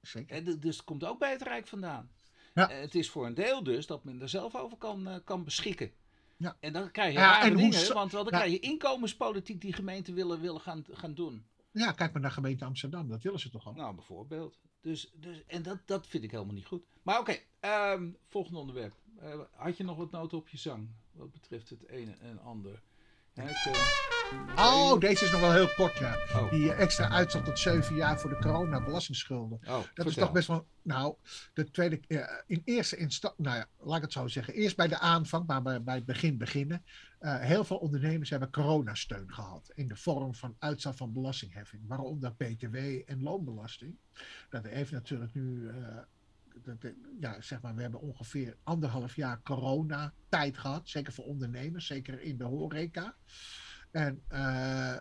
[0.00, 0.34] Zeker.
[0.36, 2.10] Hè, d- dus het komt ook bij het Rijk vandaan.
[2.54, 2.70] Ja.
[2.70, 5.92] Eh, het is voor een deel dus dat men er zelf over kan, kan beschikken.
[6.36, 6.56] Ja.
[6.60, 8.38] En dan krijg je Ja, en hoe dingen, want wel, dan Ja.
[8.38, 11.46] krijg je inkomenspolitiek die gemeenten willen, willen gaan, gaan doen.
[11.72, 13.72] Ja, kijk maar naar gemeente Amsterdam, dat willen ze toch al.
[13.72, 14.60] Nou, bijvoorbeeld.
[14.80, 16.84] Dus, dus, en dat, dat vind ik helemaal niet goed.
[17.02, 18.94] Maar oké, ehm, volgende onderwerp.
[19.18, 20.88] Eh, had je nog wat noten op je zang?
[21.12, 22.82] Wat betreft het ene en ander.
[23.34, 24.21] Eh,
[24.56, 26.14] Oh, deze is nog wel heel kort, ja.
[26.34, 29.60] Oh, Die eh, extra uitstel tot zeven jaar voor de corona-belastingsschulden.
[29.68, 30.66] oh, Dat is toch best wel.
[30.82, 31.14] Nou,
[31.54, 32.00] de tweede.
[32.08, 33.44] eh, in eerste instantie.
[33.44, 34.54] Nou ja, laat ik het zo zeggen.
[34.54, 36.84] Eerst bij de aanvang, maar bij, bij het begin beginnen.
[37.18, 39.70] eh, heel veel ondernemers hebben coronasteun gehad.
[39.74, 41.82] In de vorm van uitstel van belastingheffing.
[41.86, 42.76] Waaronder BTW
[43.06, 43.96] en loonbelasting.
[44.50, 45.70] Dat heeft natuurlijk nu.
[46.64, 50.88] dat, ja, zeg maar, we hebben ongeveer anderhalf jaar corona-tijd gehad.
[50.88, 53.14] Zeker voor ondernemers, zeker in de horeca.
[53.92, 55.00] En eh, eh,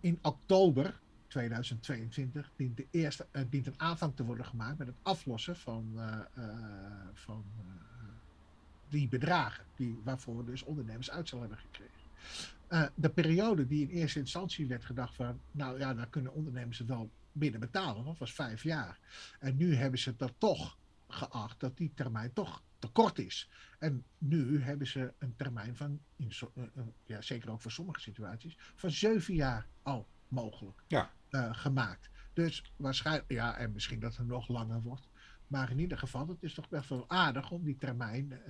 [0.00, 4.96] in oktober 2022 dient, de eerste, eh, dient een aanvang te worden gemaakt met het
[5.02, 7.64] aflossen van, eh, eh, van eh,
[8.88, 11.92] die bedragen die, waarvoor dus ondernemers uitstel hebben gekregen.
[12.68, 16.78] Eh, de periode die in eerste instantie werd gedacht van, nou ja, daar kunnen ondernemers
[16.78, 18.98] het wel binnen betalen, dat was vijf jaar.
[19.40, 23.50] En nu hebben ze dat toch geacht dat die termijn toch te kort is.
[23.78, 27.70] En nu hebben ze een termijn van, in so- eh, eh, ja, zeker ook voor
[27.70, 31.10] sommige situaties, van zeven jaar al mogelijk Ja.
[31.30, 32.10] eh, gemaakt.
[32.32, 35.08] Dus waarschijnlijk, ja, en misschien dat het nog langer wordt.
[35.46, 38.40] Maar in ieder geval, het is toch best wel aardig om die termijn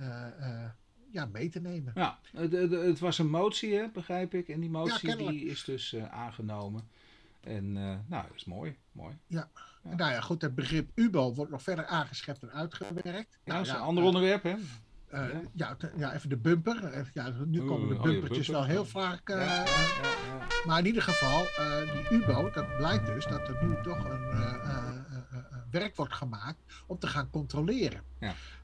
[1.11, 1.91] ja, mee te nemen.
[1.95, 4.47] Ja, het, het- was een motie, hè, begrijp ik.
[4.49, 6.89] En die motie die is dus aangenomen.
[7.49, 8.77] En eh, nou, dat is mooi.
[8.91, 9.17] mooi.
[9.27, 9.49] Ja.
[9.83, 13.03] Nou ja, goed, het begrip UBO wordt nog verder aangeschept en uitgewerkt.
[13.43, 14.49] Ja, Nou dat is ja, een ander eh, onderwerp, hè?
[15.07, 15.75] eh, Ja.
[15.79, 17.07] ja, ja, even de bumper.
[17.13, 18.53] Ja, nu komen de oh ja, bumpertjes bumper.
[18.53, 19.27] wel heel vaak.
[19.29, 20.47] ja, ja, ja, ja.
[20.65, 25.03] Maar in ieder geval, eh, die UBO, dat blijkt dus dat er nu toch een
[25.71, 28.03] werk wordt gemaakt om te gaan controleren.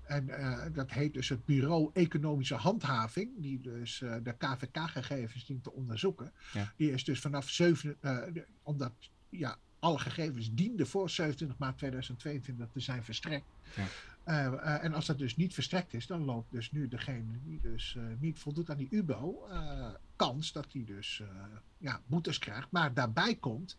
[0.06, 5.64] En eh, dat heet dus het Bureau Economische Handhaving, die dus eh, de KVK-gegevens dient
[5.64, 6.32] te onderzoeken.
[6.54, 6.74] Ja.
[6.76, 8.18] Die is dus vanaf 7, eh,
[8.64, 8.94] omdat
[9.30, 13.46] ja, alle gegevens dienden voor 27 maart 2022 te zijn verstrekt.
[13.76, 13.88] Ja.
[14.80, 18.40] En als dat dus niet verstrekt is, dan loopt dus nu degene die dus niet
[18.40, 19.48] voldoet aan die UBO
[20.16, 21.24] kans dat hij dus
[21.78, 22.72] ja, boetes krijgt.
[22.72, 23.78] Maar daarbij komt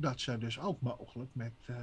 [0.00, 1.76] dat ze dus ook mogelijk met, eh,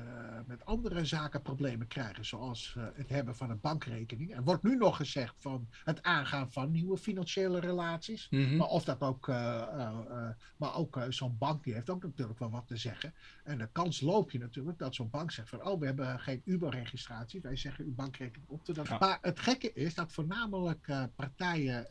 [0.45, 4.35] met andere zaken problemen krijgen, zoals eh, het hebben van een bankrekening.
[4.35, 8.27] Er wordt nu nog gezegd van het aangaan van nieuwe financiële relaties.
[8.29, 8.55] Mhm.
[8.55, 12.67] Maar of dat ook, eh, maar ook zo'n bank die heeft ook natuurlijk wel wat
[12.67, 13.13] te zeggen.
[13.43, 16.41] En de kans loop je natuurlijk dat zo'n bank zegt van, oh, we hebben geen
[16.45, 17.41] Uber-registratie.
[17.41, 18.73] Wij zeggen uw bankrekening op te.
[18.83, 18.97] Ja.
[18.97, 21.87] Maar het gekke is dat voornamelijk partijen,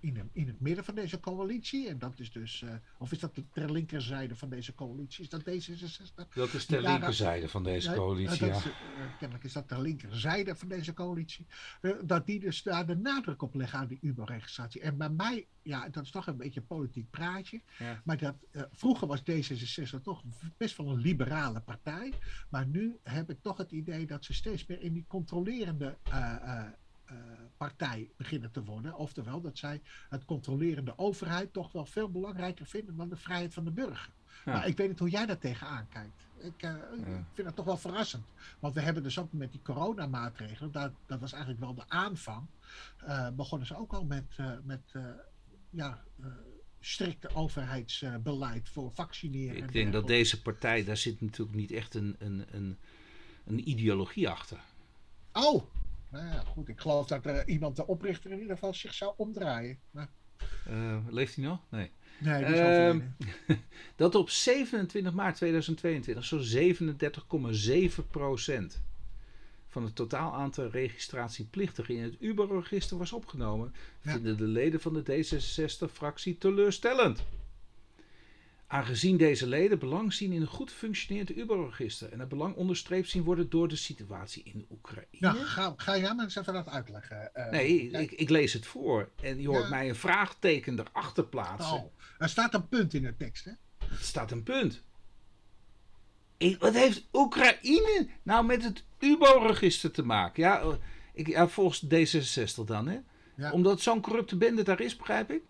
[0.00, 1.88] in, in het midden van deze coalitie.
[1.88, 5.22] En dat is dus, uh, of is dat de, ter linkerzijde van deze coalitie?
[5.22, 6.28] Is dat D66?
[6.34, 8.56] Dat is ter linkerzijde van deze coalitie, ja.
[8.56, 8.72] Is, uh,
[9.18, 11.46] kennelijk is dat de linkerzijde van deze coalitie.
[11.82, 14.80] Uh, dat die dus daar de nadruk op leggen aan die UBO-registratie.
[14.80, 17.60] En bij mij, ja, dat is toch een beetje een politiek praatje.
[17.78, 18.00] Ja.
[18.04, 18.34] Maar dat,
[18.72, 20.22] vroeger was D66 toch
[20.56, 22.12] best wel een liberale partij.
[22.48, 26.66] Maar nu heb ik toch het idee dat ze steeds meer in die controlerende uh,
[27.56, 28.94] partij beginnen te worden.
[28.94, 33.64] Oftewel dat zij het controlerende overheid toch wel veel belangrijker vinden dan de vrijheid van
[33.64, 34.10] de burger.
[34.44, 34.52] Ja.
[34.52, 36.28] Maar ik weet niet hoe jij daar tegenaan kijkt.
[36.38, 37.18] Ik, uh, ja.
[37.18, 38.24] ik, vind dat toch wel verrassend.
[38.58, 42.46] Want we hebben dus ook met die coronamaatregelen, dat, dat was eigenlijk wel de aanvang,
[43.04, 44.94] uh, begonnen ze ook al met, uh, met
[45.70, 46.02] ja,
[46.80, 49.56] strikte overheidsbeleid voor vaccineren.
[49.56, 52.78] Ik denk dat deze partij, daar zit natuurlijk niet echt een, een, een,
[53.44, 54.60] een ideologie achter.
[55.32, 55.64] Oh,
[56.10, 56.68] nou ja, goed.
[56.68, 59.78] Ik geloof dat er iemand, de oprichter, in ieder geval zich zou omdraaien.
[59.90, 60.08] Maar...
[60.68, 61.60] Uh, leeft hij nog?
[61.68, 61.90] Nee.
[62.18, 62.96] Nee, uh,
[63.96, 66.44] Dat op 27 maart 2022 zo'n
[68.02, 68.82] 37,7 procent
[69.68, 74.12] van het totaal aantal registratieplictigen in het Uber-register was opgenomen, ja.
[74.12, 77.24] vinden de leden van de D66-fractie teleurstellend.
[78.72, 83.22] Aangezien deze leden belang zien in een goed functionerend Uber-register en het belang onderstreept zien
[83.22, 85.06] worden door de situatie in Oekraïne.
[85.10, 87.30] Ja, ga, ga jij maar eens even dat uitleggen.
[87.34, 89.68] Uh, nee, ik, ik, lees het voor en je hoort ja.
[89.68, 91.76] mij een vraagteken erachter plaatsen.
[91.76, 93.50] Oh, er staat een punt in de tekst, hè?
[93.78, 94.82] Er staat een punt.
[96.36, 100.42] Ik, wat heeft Oekraïne nou met het UBO-register te maken?
[100.42, 100.74] Ja, oh,
[101.14, 102.98] ik, ja, volgens D66 dan, hè?
[103.36, 103.52] Ja.
[103.52, 105.42] Omdat zo'n corrupte bende daar is, begrijp ik?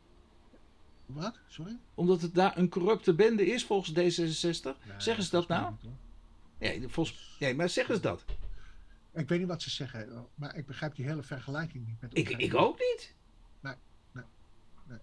[1.13, 1.39] Wat?
[1.49, 1.79] Sorry?
[1.95, 4.63] Omdat het daar een corrupte bende is volgens D66?
[4.63, 5.75] Nee, zeggen ze dat nou?
[6.59, 8.25] Ja, volgens, nee, maar zeggen ze dat?
[9.13, 12.29] Ik weet niet wat ze zeggen, maar ik begrijp die hele vergelijking niet met ik,
[12.29, 13.15] ik ook niet.
[13.61, 13.75] Nee,
[14.13, 14.25] nee,
[14.87, 14.99] nee.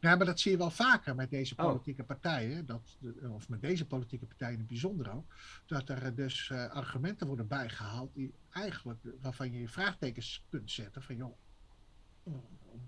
[0.00, 2.06] Nou, maar dat zie je wel vaker met deze politieke oh.
[2.06, 2.98] partijen, dat,
[3.30, 5.34] of met deze politieke partijen in het bijzonder ook,
[5.66, 11.02] dat er dus uh, argumenten worden bijgehaald die eigenlijk, waarvan je je vraagtekens kunt zetten
[11.02, 11.36] van joh,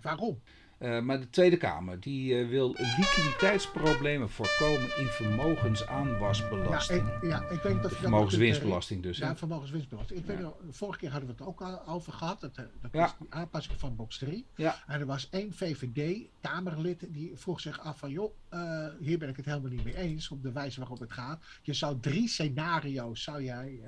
[0.00, 0.42] waarom?
[0.78, 7.08] Uh, maar de Tweede Kamer die uh, wil liquiditeitsproblemen voorkomen in vermogensaanwasbelasting.
[7.22, 9.18] Ja, ik, ja, je vermogenswinstbelasting dus.
[9.18, 10.20] Ja, vermogenswinstbelasting.
[10.20, 10.32] Ik ja.
[10.32, 12.40] weet nog, vorige keer hadden we het ook al over gehad.
[12.40, 13.04] Dat, dat ja.
[13.04, 14.46] is de aanpassing van box 3.
[14.54, 14.82] Ja.
[14.86, 18.10] En er was één VVD-Kamerlid die vroeg zich af van...
[18.10, 21.12] joh, uh, hier ben ik het helemaal niet mee eens op de wijze waarop het
[21.12, 21.42] gaat.
[21.62, 23.80] Je zou drie scenario's zou jij,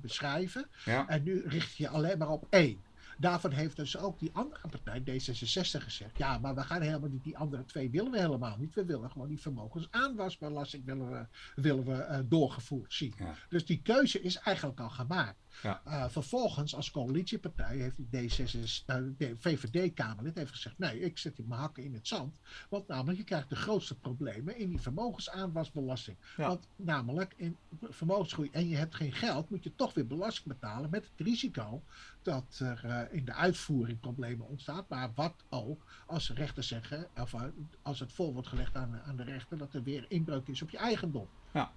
[0.00, 0.66] beschrijven.
[1.06, 2.84] En nu richt je alleen maar op één.
[3.18, 7.24] Daarvan heeft dus ook die andere partij, D66, gezegd: ja, maar we gaan helemaal niet,
[7.24, 8.74] die andere twee willen we helemaal niet.
[8.74, 11.26] We willen gewoon die vermogensaanwasbelasting willen we,
[11.62, 13.14] willen we uh, doorgevoerd zien.
[13.18, 13.34] Ja.
[13.48, 15.38] Dus die keuze is eigenlijk al gemaakt.
[15.62, 15.82] Ja.
[15.86, 21.46] Uh, vervolgens, als coalitiepartij, heeft die D66, uh, de VVD-Kamerlid heeft gezegd: nee, ik zet
[21.46, 22.40] mijn hakken in het zand.
[22.68, 26.16] Want namelijk, je krijgt de grootste problemen in die vermogensaanwasbelasting.
[26.36, 26.46] Ja.
[26.46, 30.90] Want namelijk, in vermogensgroei en je hebt geen geld, moet je toch weer belasting betalen
[30.90, 31.82] met het risico
[32.22, 34.84] dat er uh, in de uitvoering problemen ontstaan.
[34.88, 37.34] Maar wat ook als rechters zeggen, of
[37.82, 40.70] als het voor wordt gelegd aan, aan de rechter, dat er weer inbreuk is op
[40.70, 41.28] je eigendom.
[41.52, 41.72] Ja.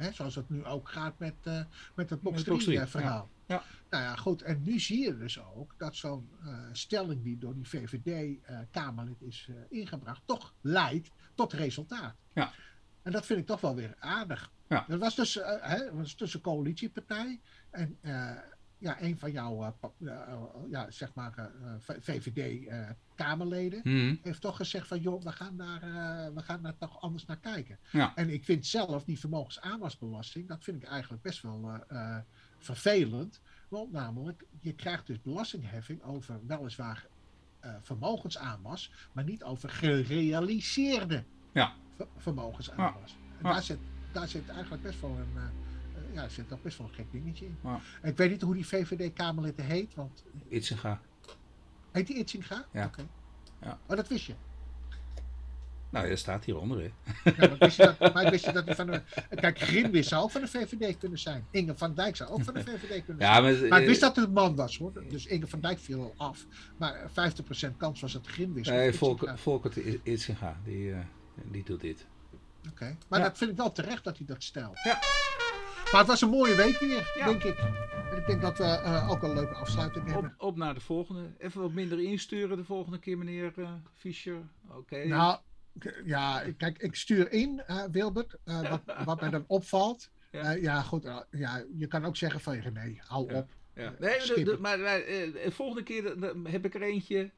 [0.00, 1.62] Hè, zoals het nu ook gaat met, uh,
[1.94, 3.30] met het box 3 verhaal.
[3.46, 3.54] Ja.
[3.54, 3.62] ja.
[3.90, 4.42] Nou ja, goed.
[4.42, 9.48] En nu zie je dus ook dat zo'n uh, stelling die door die VVD-Kamerlid is
[9.68, 12.14] ingebracht, toch leidt tot resultaat.
[12.32, 12.52] Ja.
[13.02, 14.50] En dat vind ik toch wel weer aardig.
[14.68, 14.84] Ja.
[14.88, 17.40] Dat was dus hè, was tussen coalitiepartij
[17.70, 17.98] en
[18.80, 20.10] ja, een van jouw uh,
[20.70, 24.18] ja, zeg maar, uh, VVD-Kamerleden mm.
[24.22, 25.80] heeft toch gezegd van joh, we gaan daar,
[26.34, 27.78] we gaan daar toch anders naar kijken.
[27.92, 28.14] Ja.
[28.14, 31.84] En ik vind zelf die vermogensaanwasbelasting, dat vind ik eigenlijk best wel
[32.58, 33.40] vervelend.
[33.68, 37.06] Want namelijk, je krijgt dus belastingheffing over weliswaar
[37.82, 41.72] vermogensaanwas, maar niet over gerealiseerde ja.
[42.16, 43.16] vermogensaanwas.
[43.38, 43.78] En daar, zit,
[44.12, 45.68] daar zit eigenlijk best wel een
[46.12, 47.58] ja, zit toch best wel een gek dingetje in.
[47.62, 47.80] Ja.
[48.02, 50.24] Ik weet niet hoe die VVD-Kamerlid heet, want...
[50.48, 51.00] Itzinga.
[51.90, 52.66] Heet die Itzinga?
[52.72, 52.86] Ja.
[52.86, 53.06] Okay.
[53.60, 53.78] ja.
[53.86, 54.34] Oh, dat wist je?
[55.90, 56.90] Nou, dat staat hieronder, hè.
[57.30, 59.02] Ja, maar, wist je dat, maar wist je dat hij van de...
[59.34, 61.46] Kijk, Grimwis zou ook van de VVD kunnen zijn.
[61.50, 63.60] Inge van Dijk zou ook van de VVD kunnen ja, zijn.
[63.60, 64.92] Maar, maar ik wist dat het een man was, hoor.
[65.08, 66.46] Dus Inge van Dijk viel al af.
[66.76, 68.68] Maar 50% kans was het Grimwis.
[68.68, 70.98] Nee, Volker, Volker Itzinga, die, uh,
[71.50, 72.06] die doet dit.
[72.58, 72.96] Oké, okay.
[73.08, 73.24] maar ja.
[73.24, 74.78] dat vind ik wel terecht dat hij dat stelt.
[74.82, 74.98] Ja.
[75.90, 77.24] Maar het was een mooie week weer, ja.
[77.24, 77.58] denk ik.
[78.10, 80.34] En ik denk dat we uh, ook een leuke afsluiting hebben.
[80.38, 81.30] Op, op, naar de volgende.
[81.38, 84.42] Even wat minder insturen de volgende keer, meneer uh, Fischer.
[84.68, 84.76] Oké.
[84.78, 85.06] Okay.
[85.06, 85.38] Nou,
[86.04, 88.36] ja, kijk, ik stuur in, uh, Wilbert.
[88.44, 90.10] wat, wat mij dan opvalt.
[90.30, 91.04] Ja, ja goed.
[91.30, 93.38] ja, je kan ook zeggen van René, hou ja.
[93.38, 93.48] op.
[93.74, 93.94] Ja.
[93.98, 96.14] Nee, de, de, maar, de volgende keer
[96.44, 97.30] heb ik er eentje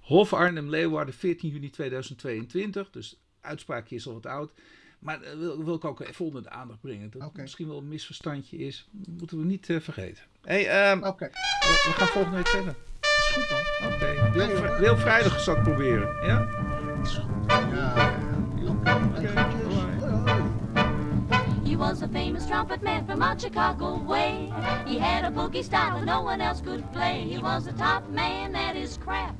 [0.00, 2.90] Hof Arnhem Leeuwarden, 14 juni 2022.
[2.90, 4.52] Dus uitspraakje is al wat oud.
[5.02, 7.10] Maar uh, wil, wil, ik ook even onder de aandacht brengen.
[7.10, 7.42] Dat okay.
[7.42, 8.88] misschien wel een misverstandje is.
[9.18, 10.24] moeten we niet uh, vergeten.
[10.40, 11.28] Hey, um, okay.
[11.28, 12.74] we, we, gaan volgende week verder.
[13.00, 13.88] Is goed dan.
[13.92, 13.94] Oké.
[13.94, 14.32] Okay.
[14.32, 16.26] Wil, nee, wil vrijdag eens dat proberen.
[16.26, 16.48] Ja?
[17.02, 17.50] Is goed.
[17.50, 18.20] Ja.
[19.16, 19.30] Oké.
[21.64, 24.52] He was a famous trumpet man from out Chicago way.
[24.86, 27.26] He had a boogie style that no one else could play.
[27.30, 29.34] He was a top man at his craft.